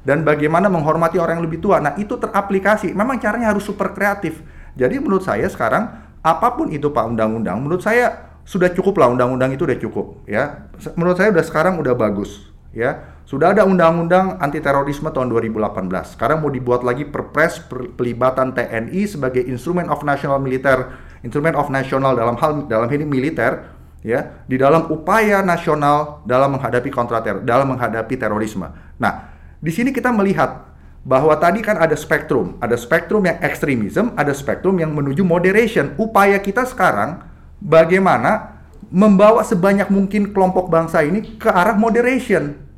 Dan 0.08 0.24
bagaimana 0.24 0.72
menghormati 0.72 1.20
orang 1.20 1.44
yang 1.44 1.46
lebih 1.52 1.60
tua. 1.60 1.84
Nah 1.84 2.00
itu 2.00 2.16
teraplikasi. 2.16 2.96
Memang 2.96 3.20
caranya 3.20 3.52
harus 3.52 3.68
super 3.68 3.92
kreatif. 3.92 4.40
Jadi 4.80 4.96
menurut 5.04 5.28
saya 5.28 5.52
sekarang, 5.52 5.92
apa 6.24 6.56
pun 6.56 6.72
itu 6.72 6.88
Pak 6.88 7.12
Undang-Undang, 7.12 7.60
menurut 7.60 7.84
saya 7.84 8.32
sudah 8.50 8.74
cukup 8.74 8.98
lah 8.98 9.14
undang-undang 9.14 9.54
itu 9.54 9.62
udah 9.62 9.78
cukup 9.78 10.26
ya. 10.26 10.72
Menurut 10.98 11.22
saya 11.22 11.30
udah 11.30 11.46
sekarang 11.46 11.78
udah 11.78 11.94
bagus 11.94 12.50
ya. 12.74 13.22
Sudah 13.30 13.54
ada 13.54 13.62
undang-undang 13.62 14.42
anti 14.42 14.58
terorisme 14.58 15.14
tahun 15.14 15.30
2018. 15.30 16.18
Sekarang 16.18 16.42
mau 16.42 16.50
dibuat 16.50 16.82
lagi 16.82 17.06
perpres 17.06 17.62
pelibatan 17.70 18.58
TNI 18.58 19.06
sebagai 19.06 19.46
instrumen 19.46 19.86
of 19.94 20.02
national 20.02 20.42
militer, 20.42 20.98
instrumen 21.22 21.54
of 21.54 21.70
national 21.70 22.18
dalam 22.18 22.42
hal 22.42 22.66
dalam 22.66 22.90
ini 22.90 23.06
militer 23.06 23.78
ya, 24.06 24.44
di 24.48 24.56
dalam 24.56 24.88
upaya 24.90 25.44
nasional 25.44 26.24
dalam 26.24 26.56
menghadapi 26.56 26.90
kontra 26.90 27.20
ter 27.20 27.42
dalam 27.44 27.76
menghadapi 27.76 28.16
terorisme. 28.16 28.68
Nah, 28.98 29.32
di 29.60 29.72
sini 29.72 29.92
kita 29.92 30.10
melihat 30.12 30.68
bahwa 31.04 31.32
tadi 31.40 31.64
kan 31.64 31.80
ada 31.80 31.96
spektrum, 31.96 32.60
ada 32.60 32.76
spektrum 32.76 33.24
yang 33.24 33.40
ekstremisme, 33.40 34.16
ada 34.20 34.36
spektrum 34.36 34.78
yang 34.80 34.92
menuju 34.92 35.24
moderation. 35.24 35.96
Upaya 35.96 36.40
kita 36.40 36.68
sekarang 36.68 37.24
bagaimana 37.60 38.60
membawa 38.90 39.44
sebanyak 39.44 39.88
mungkin 39.92 40.32
kelompok 40.34 40.72
bangsa 40.72 41.06
ini 41.06 41.38
ke 41.38 41.48
arah 41.52 41.78
moderation 41.78 42.70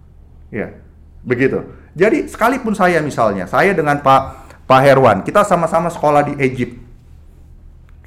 Ya, 0.52 0.76
begitu. 1.24 1.64
Jadi 1.96 2.28
sekalipun 2.28 2.76
saya 2.76 3.00
misalnya, 3.00 3.48
saya 3.48 3.72
dengan 3.72 4.04
Pak 4.04 4.22
Pak 4.68 4.82
Herwan, 4.84 5.24
kita 5.24 5.48
sama-sama 5.48 5.88
sekolah 5.88 6.28
di 6.28 6.36
Egypt, 6.44 6.76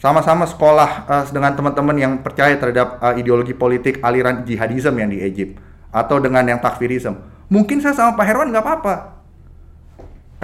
sama-sama 0.04 0.44
sekolah 0.44 0.90
uh, 1.08 1.24
dengan 1.32 1.56
teman-teman 1.56 1.96
yang 1.96 2.12
percaya 2.20 2.60
terhadap 2.60 3.00
uh, 3.00 3.16
ideologi 3.16 3.56
politik 3.56 4.04
aliran 4.04 4.44
jihadisme 4.44 5.00
yang 5.00 5.08
di 5.08 5.24
Egypt, 5.24 5.56
atau 5.88 6.20
dengan 6.20 6.44
yang 6.44 6.60
takfirisme. 6.60 7.16
Mungkin 7.48 7.80
saya 7.80 7.96
sama 7.96 8.12
Pak 8.12 8.26
Herwan 8.28 8.52
nggak 8.52 8.60
apa-apa. 8.60 8.94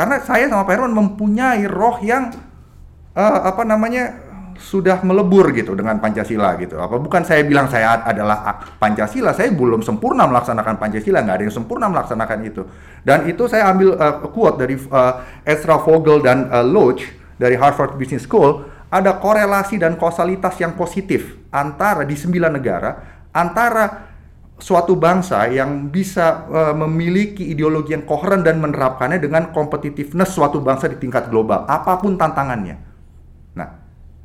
Karena 0.00 0.16
saya 0.24 0.48
sama 0.48 0.64
Pak 0.64 0.72
Herman 0.72 0.96
mempunyai 0.96 1.68
roh 1.68 2.00
yang 2.00 2.32
uh, 3.12 3.40
apa 3.44 3.68
namanya 3.68 4.16
sudah 4.56 5.04
melebur 5.04 5.52
gitu 5.52 5.76
dengan 5.76 6.00
Pancasila 6.00 6.56
gitu. 6.56 6.80
Apa 6.80 6.96
bukan 6.96 7.20
saya 7.20 7.44
bilang 7.44 7.68
saya 7.68 8.00
adalah 8.00 8.64
Pancasila, 8.80 9.36
saya 9.36 9.52
belum 9.52 9.84
sempurna 9.84 10.24
melaksanakan 10.24 10.80
Pancasila, 10.80 11.20
nggak 11.20 11.36
ada 11.36 11.44
yang 11.44 11.52
sempurna 11.52 11.92
melaksanakan 11.92 12.38
itu. 12.48 12.64
Dan 13.04 13.28
itu 13.28 13.44
saya 13.44 13.68
ambil 13.68 13.92
uh, 13.92 14.24
quote 14.24 14.56
dari 14.56 14.80
uh, 14.88 15.20
Ezra 15.44 15.76
Vogel 15.84 16.24
dan 16.24 16.48
uh, 16.48 16.64
Loach 16.64 17.04
dari 17.36 17.60
Harvard 17.60 18.00
Business 18.00 18.24
School, 18.24 18.64
ada 18.90 19.16
korelasi 19.22 19.78
dan 19.78 19.94
kausalitas 19.94 20.58
yang 20.58 20.74
positif 20.74 21.38
antara 21.54 22.02
di 22.02 22.18
sembilan 22.18 22.52
negara 22.58 22.90
antara 23.30 24.10
suatu 24.60 24.98
bangsa 24.98 25.48
yang 25.48 25.88
bisa 25.88 26.44
uh, 26.50 26.74
memiliki 26.76 27.48
ideologi 27.48 27.96
yang 27.96 28.04
koheren 28.04 28.44
dan 28.44 28.60
menerapkannya 28.60 29.16
dengan 29.22 29.54
competitiveness 29.54 30.36
suatu 30.36 30.60
bangsa 30.60 30.90
di 30.90 31.00
tingkat 31.00 31.32
global, 31.32 31.64
apa 31.64 31.96
pun 31.96 32.20
tantangannya. 32.20 32.90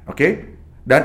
Oke? 0.06 0.16
Okay? 0.16 0.32
Dan 0.86 1.02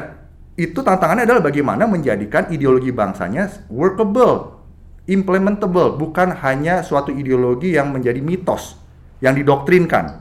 itu 0.61 0.85
tantangannya 0.85 1.25
adalah 1.25 1.41
bagaimana 1.41 1.89
menjadikan 1.89 2.53
ideologi 2.53 2.93
bangsanya 2.93 3.49
workable, 3.73 4.61
implementable, 5.09 5.97
bukan 5.97 6.37
hanya 6.45 6.85
suatu 6.85 7.09
ideologi 7.09 7.73
yang 7.73 7.89
menjadi 7.89 8.21
mitos, 8.21 8.77
yang 9.25 9.33
didoktrinkan. 9.33 10.21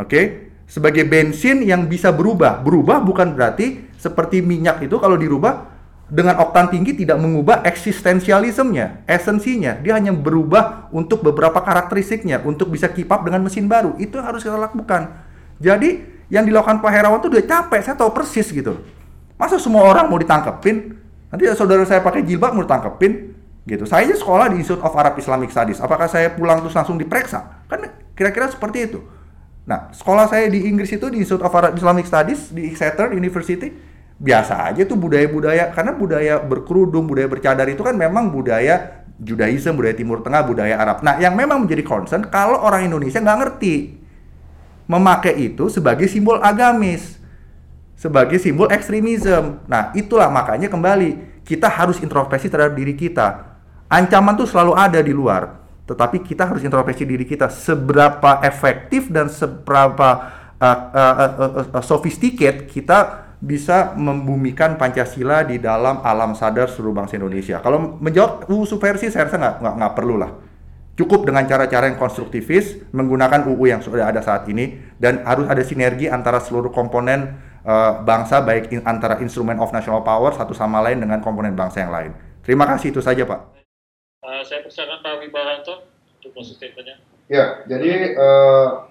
Oke? 0.00 0.08
Okay? 0.08 0.24
Sebagai 0.66 1.06
bensin 1.06 1.62
yang 1.62 1.86
bisa 1.86 2.10
berubah. 2.10 2.60
Berubah 2.60 2.98
bukan 2.98 3.38
berarti 3.38 3.86
seperti 3.96 4.42
minyak 4.42 4.82
itu 4.82 4.98
kalau 4.98 5.14
dirubah 5.14 5.74
dengan 6.06 6.38
oktan 6.38 6.70
tinggi 6.70 6.94
tidak 6.94 7.18
mengubah 7.18 7.66
eksistensialismenya, 7.66 9.06
esensinya. 9.10 9.78
Dia 9.82 9.98
hanya 9.98 10.14
berubah 10.14 10.90
untuk 10.94 11.22
beberapa 11.22 11.58
karakteristiknya, 11.58 12.42
untuk 12.46 12.70
bisa 12.70 12.86
keep 12.90 13.10
up 13.10 13.26
dengan 13.26 13.42
mesin 13.42 13.66
baru. 13.66 13.98
Itu 13.98 14.22
harus 14.22 14.46
kita 14.46 14.54
lakukan. 14.54 15.10
Jadi, 15.58 16.02
yang 16.30 16.46
dilakukan 16.46 16.78
Pak 16.82 16.90
Herawan 16.90 17.18
tuh 17.22 17.30
udah 17.34 17.42
capek, 17.46 17.80
saya 17.82 17.94
tahu 17.98 18.14
persis 18.14 18.46
gitu. 18.50 18.82
Masa 19.34 19.58
semua 19.58 19.82
orang 19.86 20.06
mau 20.06 20.18
ditangkepin? 20.18 20.94
Nanti 21.30 21.42
saudara 21.58 21.82
saya 21.82 22.02
pakai 22.02 22.22
jilbab 22.22 22.54
mau 22.54 22.62
ditangkepin? 22.62 23.34
Gitu. 23.66 23.82
Saya 23.82 24.06
sekolah 24.14 24.54
di 24.54 24.62
Institute 24.62 24.82
of 24.86 24.94
Arab 24.94 25.18
Islamic 25.18 25.50
Studies. 25.50 25.82
Apakah 25.82 26.06
saya 26.06 26.30
pulang 26.30 26.62
terus 26.62 26.74
langsung 26.74 26.94
diperiksa? 26.94 27.66
Kan 27.66 27.82
kira-kira 28.14 28.46
seperti 28.46 28.86
itu. 28.86 29.02
Nah, 29.66 29.90
sekolah 29.90 30.30
saya 30.30 30.46
di 30.46 30.70
Inggris 30.70 30.94
itu 30.94 31.10
di 31.10 31.26
Institute 31.26 31.42
of 31.42 31.50
Arab 31.50 31.74
Islamic 31.74 32.06
Studies 32.06 32.54
di 32.54 32.70
Exeter 32.70 33.10
University 33.10 33.74
biasa 34.16 34.72
aja 34.72 34.88
tuh 34.88 34.96
budaya-budaya 34.96 35.74
karena 35.74 35.92
budaya 35.92 36.40
berkerudung, 36.40 37.04
budaya 37.04 37.28
bercadar 37.28 37.68
itu 37.68 37.84
kan 37.84 37.92
memang 37.92 38.32
budaya 38.32 39.04
Judaism, 39.20 39.76
budaya 39.76 39.92
Timur 39.92 40.22
Tengah, 40.22 40.46
budaya 40.46 40.78
Arab. 40.78 41.02
Nah, 41.02 41.20
yang 41.20 41.34
memang 41.36 41.66
menjadi 41.66 41.82
concern 41.84 42.24
kalau 42.30 42.62
orang 42.62 42.88
Indonesia 42.88 43.20
nggak 43.20 43.38
ngerti 43.42 43.74
memakai 44.86 45.34
itu 45.50 45.66
sebagai 45.66 46.06
simbol 46.06 46.38
agamis, 46.40 47.18
sebagai 47.98 48.38
simbol 48.38 48.70
ekstremisme. 48.70 49.66
Nah, 49.66 49.90
itulah 49.98 50.30
makanya 50.30 50.70
kembali 50.70 51.42
kita 51.42 51.66
harus 51.66 51.98
introspeksi 51.98 52.46
terhadap 52.46 52.78
diri 52.78 52.94
kita. 52.94 53.58
Ancaman 53.90 54.38
tuh 54.38 54.46
selalu 54.46 54.72
ada 54.78 54.98
di 55.02 55.10
luar, 55.10 55.65
tetapi 55.86 56.26
kita 56.26 56.50
harus 56.50 56.66
introspeksi 56.66 57.06
diri 57.06 57.22
kita 57.22 57.46
seberapa 57.46 58.42
efektif 58.42 59.08
dan 59.08 59.30
seberapa 59.30 60.08
uh, 60.58 60.66
uh, 60.66 61.14
uh, 61.16 61.32
uh, 61.38 61.66
uh, 61.78 61.84
sophisticated 61.84 62.66
kita 62.66 63.24
bisa 63.38 63.94
membumikan 63.94 64.74
Pancasila 64.74 65.46
di 65.46 65.62
dalam 65.62 66.02
alam 66.02 66.34
sadar 66.34 66.72
seluruh 66.72 66.96
bangsa 66.96 67.20
Indonesia. 67.20 67.60
Kalau 67.60 68.00
menjawab 68.00 68.48
UU 68.48 68.64
subversi 68.64 69.12
saya 69.12 69.28
rasa 69.28 69.36
nggak 69.38 69.76
nggak 69.76 69.92
perlu 69.92 70.16
lah 70.16 70.32
Cukup 70.96 71.28
dengan 71.28 71.44
cara-cara 71.44 71.92
yang 71.92 72.00
konstruktivis 72.00 72.88
menggunakan 72.96 73.44
UU 73.52 73.68
yang 73.68 73.84
sudah 73.84 74.08
ada 74.08 74.24
saat 74.24 74.48
ini 74.48 74.80
dan 74.96 75.20
harus 75.28 75.44
ada 75.44 75.60
sinergi 75.60 76.08
antara 76.08 76.40
seluruh 76.40 76.72
komponen 76.72 77.36
uh, 77.68 78.00
bangsa 78.00 78.40
baik 78.40 78.72
in, 78.72 78.80
antara 78.88 79.20
instrumen 79.20 79.60
of 79.60 79.68
national 79.76 80.00
power 80.00 80.32
satu 80.32 80.56
sama 80.56 80.80
lain 80.80 81.04
dengan 81.04 81.20
komponen 81.20 81.52
bangsa 81.52 81.84
yang 81.84 81.92
lain. 81.92 82.16
Terima 82.40 82.64
kasih 82.64 82.96
itu 82.96 83.04
saja 83.04 83.28
Pak. 83.28 83.55
Uh, 84.26 84.42
saya 84.42 84.66
persilakan 84.66 85.06
Pak 85.06 85.22
Wibawanto 85.22 85.86
untuk 86.18 86.34
closing 86.34 86.58
statementnya. 86.58 86.98
Ya, 87.30 87.62
jadi 87.70 88.18
uh, 88.18 88.90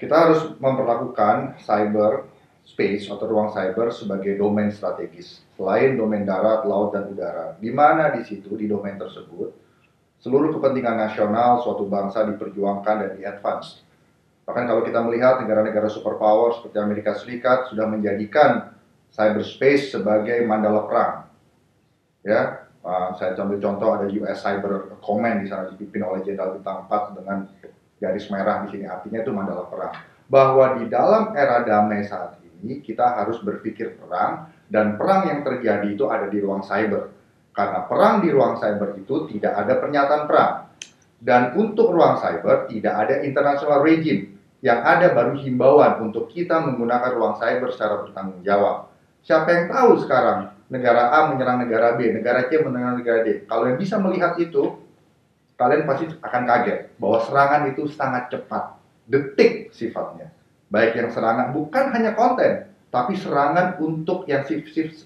kita 0.00 0.16
harus 0.16 0.56
memperlakukan 0.56 1.60
cyber 1.60 2.24
space 2.64 3.04
atau 3.12 3.28
ruang 3.28 3.52
cyber 3.52 3.92
sebagai 3.92 4.40
domain 4.40 4.72
strategis 4.72 5.44
selain 5.60 6.00
domain 6.00 6.24
darat, 6.24 6.64
laut, 6.64 6.96
dan 6.96 7.12
udara. 7.12 7.60
Di 7.60 7.68
mana 7.68 8.16
di 8.16 8.24
situ 8.24 8.56
di 8.56 8.64
domain 8.64 8.96
tersebut 8.96 9.52
seluruh 10.24 10.56
kepentingan 10.56 11.04
nasional 11.04 11.60
suatu 11.60 11.84
bangsa 11.84 12.24
diperjuangkan 12.24 12.96
dan 12.96 13.10
di-advance. 13.20 13.84
Bahkan 14.48 14.64
kalau 14.72 14.82
kita 14.88 15.04
melihat 15.04 15.36
negara-negara 15.44 15.92
superpower 15.92 16.56
seperti 16.56 16.80
Amerika 16.80 17.12
Serikat 17.12 17.68
sudah 17.68 17.84
menjadikan 17.84 18.72
cyberspace 19.12 19.92
sebagai 19.92 20.40
mandala 20.48 20.88
perang. 20.88 21.14
Ya, 22.26 22.65
uh, 22.86 23.10
saya 23.18 23.34
ambil 23.34 23.58
contoh 23.58 23.88
ada 23.98 24.06
US 24.06 24.38
Cyber 24.38 24.94
Command 25.02 25.42
di 25.42 25.50
sana 25.50 25.66
dipimpin 25.74 26.06
oleh 26.06 26.22
Jenderal 26.22 26.54
Bintang 26.56 26.86
4 26.86 27.18
dengan 27.18 27.38
garis 27.98 28.26
merah 28.30 28.62
di 28.62 28.78
sini 28.78 28.86
artinya 28.86 29.18
itu 29.26 29.30
mandala 29.34 29.66
perang. 29.66 29.94
Bahwa 30.30 30.78
di 30.78 30.86
dalam 30.86 31.34
era 31.34 31.66
damai 31.66 32.06
saat 32.06 32.38
ini 32.62 32.78
kita 32.80 33.18
harus 33.18 33.42
berpikir 33.42 33.98
perang 33.98 34.48
dan 34.70 34.94
perang 34.94 35.26
yang 35.26 35.40
terjadi 35.42 35.86
itu 35.86 36.06
ada 36.06 36.30
di 36.30 36.38
ruang 36.38 36.62
cyber 36.62 37.10
karena 37.56 37.88
perang 37.88 38.20
di 38.20 38.28
ruang 38.28 38.60
cyber 38.60 39.00
itu 39.00 39.26
tidak 39.32 39.52
ada 39.64 39.74
pernyataan 39.80 40.24
perang. 40.28 40.54
Dan 41.16 41.56
untuk 41.56 41.96
ruang 41.96 42.20
cyber 42.20 42.68
tidak 42.68 42.94
ada 43.08 43.24
international 43.24 43.80
regime. 43.80 44.36
Yang 44.60 44.80
ada 44.84 45.06
baru 45.16 45.32
himbauan 45.40 45.92
untuk 46.04 46.28
kita 46.28 46.60
menggunakan 46.60 47.16
ruang 47.16 47.40
cyber 47.40 47.72
secara 47.72 48.04
bertanggung 48.04 48.44
jawab. 48.44 48.92
Siapa 49.24 49.48
yang 49.48 49.64
tahu 49.72 49.90
sekarang 50.04 50.55
negara 50.66 51.14
A 51.14 51.30
menyerang 51.30 51.62
negara 51.62 51.94
B, 51.94 52.10
negara 52.10 52.46
C 52.50 52.58
menyerang 52.58 52.98
negara 52.98 53.22
D. 53.22 53.46
Kalau 53.46 53.70
yang 53.70 53.78
bisa 53.78 53.96
melihat 54.02 54.34
itu, 54.38 54.80
kalian 55.56 55.86
pasti 55.86 56.10
akan 56.20 56.42
kaget 56.44 56.78
bahwa 56.98 57.18
serangan 57.24 57.62
itu 57.70 57.82
sangat 57.88 58.28
cepat, 58.28 58.76
detik 59.06 59.70
sifatnya. 59.72 60.34
Baik 60.66 60.98
yang 60.98 61.08
serangan 61.14 61.54
bukan 61.54 61.94
hanya 61.94 62.18
konten, 62.18 62.66
tapi 62.90 63.14
serangan 63.14 63.78
untuk 63.78 64.26
yang 64.26 64.42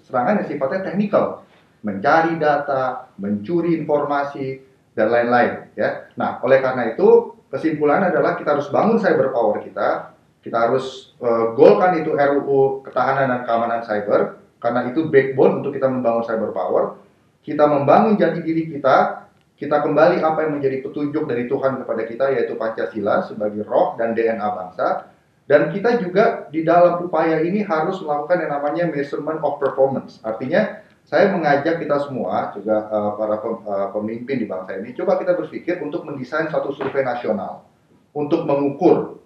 serangan 0.09 0.41
yang 0.41 0.49
sifatnya 0.49 0.81
teknikal 0.89 1.45
mencari 1.81 2.37
data, 2.37 3.09
mencuri 3.17 3.77
informasi, 3.77 4.61
dan 4.93 5.09
lain-lain. 5.09 5.71
Ya. 5.79 6.11
Nah, 6.17 6.43
oleh 6.45 6.61
karena 6.61 6.93
itu 6.93 7.41
kesimpulan 7.49 8.05
adalah 8.05 8.37
kita 8.37 8.57
harus 8.57 8.69
bangun 8.69 9.01
cyber 9.01 9.33
power 9.33 9.65
kita, 9.65 10.13
kita 10.45 10.57
harus 10.57 11.17
uh, 11.21 11.57
golkan 11.57 12.01
itu 12.01 12.13
RUU 12.13 12.85
ketahanan 12.85 13.33
dan 13.33 13.41
keamanan 13.49 13.81
cyber, 13.85 14.40
karena 14.61 14.93
itu 14.93 15.09
backbone 15.09 15.65
untuk 15.65 15.73
kita 15.75 15.89
membangun 15.89 16.23
cyber 16.23 16.53
power. 16.53 17.01
Kita 17.41 17.65
membangun 17.65 18.21
jati 18.21 18.45
diri 18.45 18.69
kita, 18.69 19.27
kita 19.57 19.81
kembali 19.81 20.21
apa 20.21 20.45
yang 20.45 20.61
menjadi 20.61 20.85
petunjuk 20.85 21.25
dari 21.25 21.49
Tuhan 21.49 21.81
kepada 21.81 22.03
kita 22.05 22.25
yaitu 22.37 22.55
Pancasila 22.55 23.25
sebagai 23.25 23.65
roh 23.65 23.97
dan 23.97 24.13
DNA 24.13 24.45
bangsa. 24.45 25.09
Dan 25.49 25.75
kita 25.75 25.99
juga 25.99 26.47
di 26.53 26.63
dalam 26.63 27.03
upaya 27.03 27.43
ini 27.43 27.67
harus 27.67 27.99
melakukan 28.05 28.47
yang 28.47 28.53
namanya 28.55 28.85
measurement 28.87 29.43
of 29.43 29.59
performance. 29.59 30.23
Artinya 30.23 30.85
saya 31.03 31.35
mengajak 31.35 31.83
kita 31.83 32.07
semua, 32.07 32.55
juga 32.55 32.87
uh, 32.87 33.19
para 33.19 33.35
uh, 33.43 33.89
pemimpin 33.91 34.39
di 34.39 34.47
bangsa 34.47 34.79
ini, 34.79 34.95
coba 34.95 35.19
kita 35.19 35.35
berpikir 35.35 35.83
untuk 35.83 36.07
mendesain 36.07 36.47
satu 36.47 36.71
survei 36.71 37.03
nasional 37.03 37.67
untuk 38.15 38.47
mengukur, 38.47 39.23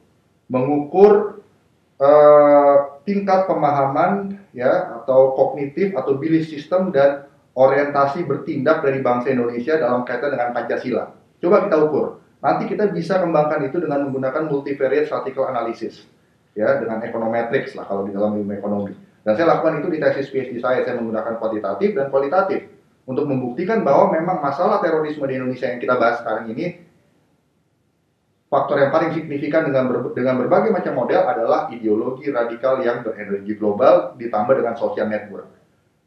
mengukur 0.49 1.45
uh, 2.01 2.77
tingkat 3.05 3.45
pemahaman 3.49 4.44
ya 4.55 5.03
atau 5.03 5.35
kognitif 5.35 5.93
atau 5.99 6.15
belief 6.15 6.47
system 6.47 6.95
dan 6.95 7.27
orientasi 7.59 8.23
bertindak 8.25 8.83
dari 8.87 9.03
bangsa 9.03 9.35
Indonesia 9.35 9.75
dalam 9.79 10.07
kaitan 10.07 10.35
dengan 10.35 10.55
Pancasila. 10.55 11.11
Coba 11.43 11.67
kita 11.67 11.77
ukur. 11.83 12.23
Nanti 12.39 12.71
kita 12.71 12.89
bisa 12.93 13.19
kembangkan 13.19 13.67
itu 13.67 13.81
dengan 13.81 14.07
menggunakan 14.07 14.47
multivariate 14.47 15.09
statistical 15.09 15.49
analysis, 15.49 16.05
ya 16.53 16.77
dengan 16.77 17.01
econometrics 17.01 17.73
lah 17.73 17.89
kalau 17.89 18.05
di 18.05 18.13
dalam 18.13 18.37
ilmu 18.37 18.53
ekonomi. 18.53 18.93
Dan 19.25 19.33
saya 19.41 19.57
lakukan 19.57 19.81
itu 19.81 19.89
di 19.89 19.99
tesis 19.99 20.29
PhD 20.29 20.61
saya, 20.61 20.85
saya 20.85 21.01
menggunakan 21.01 21.41
kuantitatif 21.41 21.97
dan 21.97 22.13
kualitatif 22.13 22.69
untuk 23.09 23.25
membuktikan 23.25 23.81
bahwa 23.81 24.13
memang 24.13 24.45
masalah 24.45 24.85
terorisme 24.85 25.25
di 25.25 25.41
Indonesia 25.41 25.73
yang 25.73 25.81
kita 25.81 25.97
bahas 25.97 26.21
sekarang 26.21 26.53
ini 26.53 26.85
faktor 28.55 28.79
yang 28.79 28.95
paling 28.95 29.11
signifikan 29.11 29.67
dengan 29.67 29.91
ber, 29.91 30.15
dengan 30.15 30.39
berbagai 30.39 30.71
macam 30.71 30.95
model 30.95 31.27
adalah 31.27 31.67
ideologi 31.75 32.31
radikal 32.31 32.79
yang 32.79 33.03
berenergi 33.03 33.59
global 33.59 34.15
ditambah 34.15 34.55
dengan 34.55 34.79
social 34.79 35.11
network. 35.11 35.51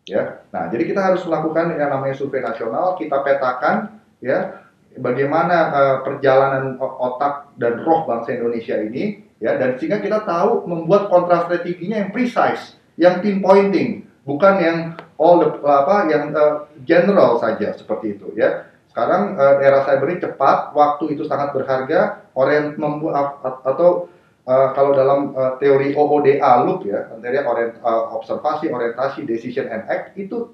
Ya. 0.08 0.48
Nah, 0.56 0.72
jadi 0.72 0.88
kita 0.88 1.04
harus 1.04 1.28
melakukan 1.28 1.76
yang 1.76 1.92
namanya 1.92 2.16
survei 2.16 2.40
nasional, 2.40 2.96
kita 2.96 3.20
petakan 3.28 4.00
ya 4.24 4.64
bagaimana 4.96 5.58
uh, 5.76 5.98
perjalanan 6.08 6.80
otak 6.80 7.52
dan 7.60 7.84
roh 7.84 8.08
bangsa 8.08 8.40
Indonesia 8.40 8.80
ini 8.80 9.28
ya 9.38 9.60
dan 9.60 9.78
sehingga 9.78 10.00
kita 10.00 10.24
tahu 10.26 10.66
membuat 10.66 11.12
kontra 11.12 11.46
strateginya 11.46 12.02
yang 12.02 12.16
precise 12.16 12.80
yang 12.98 13.22
pinpointing, 13.22 14.10
bukan 14.26 14.54
yang 14.58 14.78
all 15.22 15.44
the 15.44 15.50
apa 15.62 16.10
yang 16.10 16.34
uh, 16.34 16.66
general 16.88 17.38
saja 17.38 17.78
seperti 17.78 18.18
itu 18.18 18.34
ya. 18.34 18.66
Sekarang 18.90 19.38
uh, 19.38 19.62
era 19.62 19.86
cyber 19.86 20.10
ini 20.10 20.26
cepat, 20.26 20.74
waktu 20.74 21.14
itu 21.14 21.30
sangat 21.30 21.54
berharga. 21.54 22.26
Orient 22.38 22.78
membuat 22.78 23.42
atau 23.66 24.06
uh, 24.46 24.70
kalau 24.78 24.94
dalam 24.94 25.34
uh, 25.34 25.58
teori 25.58 25.98
OODA 25.98 26.64
loop 26.70 26.86
ya, 26.86 27.10
artinya 27.10 27.42
orient, 27.50 27.74
uh, 27.82 28.14
observasi, 28.14 28.70
orientasi, 28.70 29.26
decision 29.26 29.66
and 29.74 29.90
act 29.90 30.14
itu 30.14 30.54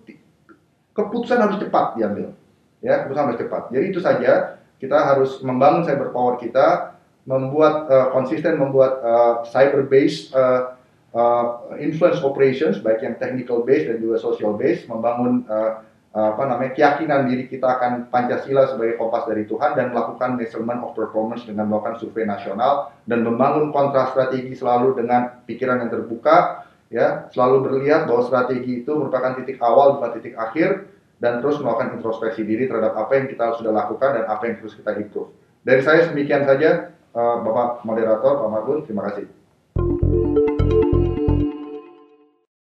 keputusan 0.95 1.43
harus 1.43 1.59
cepat 1.59 1.99
diambil. 1.99 2.31
Ya, 2.79 3.03
keputusan 3.03 3.23
harus 3.27 3.39
cepat. 3.43 3.61
Jadi 3.75 3.85
itu 3.91 3.99
saja 3.99 4.63
kita 4.79 4.97
harus 4.97 5.43
membangun 5.43 5.83
cyber 5.83 6.15
power 6.15 6.39
kita, 6.39 6.95
membuat 7.23 7.87
uh, 7.87 8.07
konsisten 8.11 8.59
membuat 8.59 8.99
uh, 8.99 9.33
cyber 9.47 9.87
based 9.87 10.35
uh, 10.35 10.75
uh, 11.15 11.71
influence 11.79 12.19
operations 12.19 12.83
baik 12.83 12.99
yang 12.99 13.15
technical 13.15 13.63
based 13.63 13.87
dan 13.87 14.03
juga 14.03 14.19
social 14.19 14.55
based, 14.59 14.87
membangun 14.91 15.47
uh, 15.47 15.83
apa 16.13 16.45
namanya 16.45 16.77
keyakinan 16.77 17.25
diri 17.25 17.49
kita 17.49 17.65
akan 17.65 18.13
Pancasila 18.13 18.69
sebagai 18.69 19.01
kompas 19.01 19.25
dari 19.25 19.49
Tuhan 19.49 19.73
dan 19.73 19.89
melakukan 19.89 20.37
measurement 20.37 20.85
of 20.85 20.93
performance 20.93 21.41
dengan 21.41 21.65
melakukan 21.65 21.97
survei 21.97 22.29
nasional 22.29 22.93
dan 23.09 23.25
membangun 23.25 23.73
kontra 23.73 24.13
strategi 24.13 24.53
selalu 24.53 24.93
dengan 25.01 25.41
pikiran 25.49 25.81
yang 25.81 25.89
terbuka 25.89 26.69
ya 26.93 27.25
selalu 27.33 27.65
berlihat 27.65 28.05
bahwa 28.05 28.21
strategi 28.29 28.85
itu 28.85 28.93
merupakan 28.93 29.33
titik 29.41 29.57
awal 29.57 29.97
bukan 29.97 30.21
titik 30.21 30.37
akhir 30.37 30.85
dan 31.17 31.41
terus 31.41 31.57
melakukan 31.57 31.97
introspeksi 31.97 32.45
diri 32.45 32.69
terhadap 32.69 32.93
apa 32.93 33.17
yang 33.17 33.25
kita 33.33 33.57
sudah 33.57 33.73
lakukan 33.73 34.21
dan 34.21 34.29
apa 34.29 34.43
yang 34.45 34.61
terus 34.61 34.77
kita 34.77 34.93
improve. 34.93 35.33
Dari 35.65 35.81
saya 35.81 36.13
demikian 36.13 36.45
saja 36.45 36.93
uh, 37.17 37.41
Bapak 37.41 37.81
moderator 37.87 38.37
Pak 38.37 38.49
Margun 38.53 38.85
terima 38.85 39.09
kasih. 39.09 39.25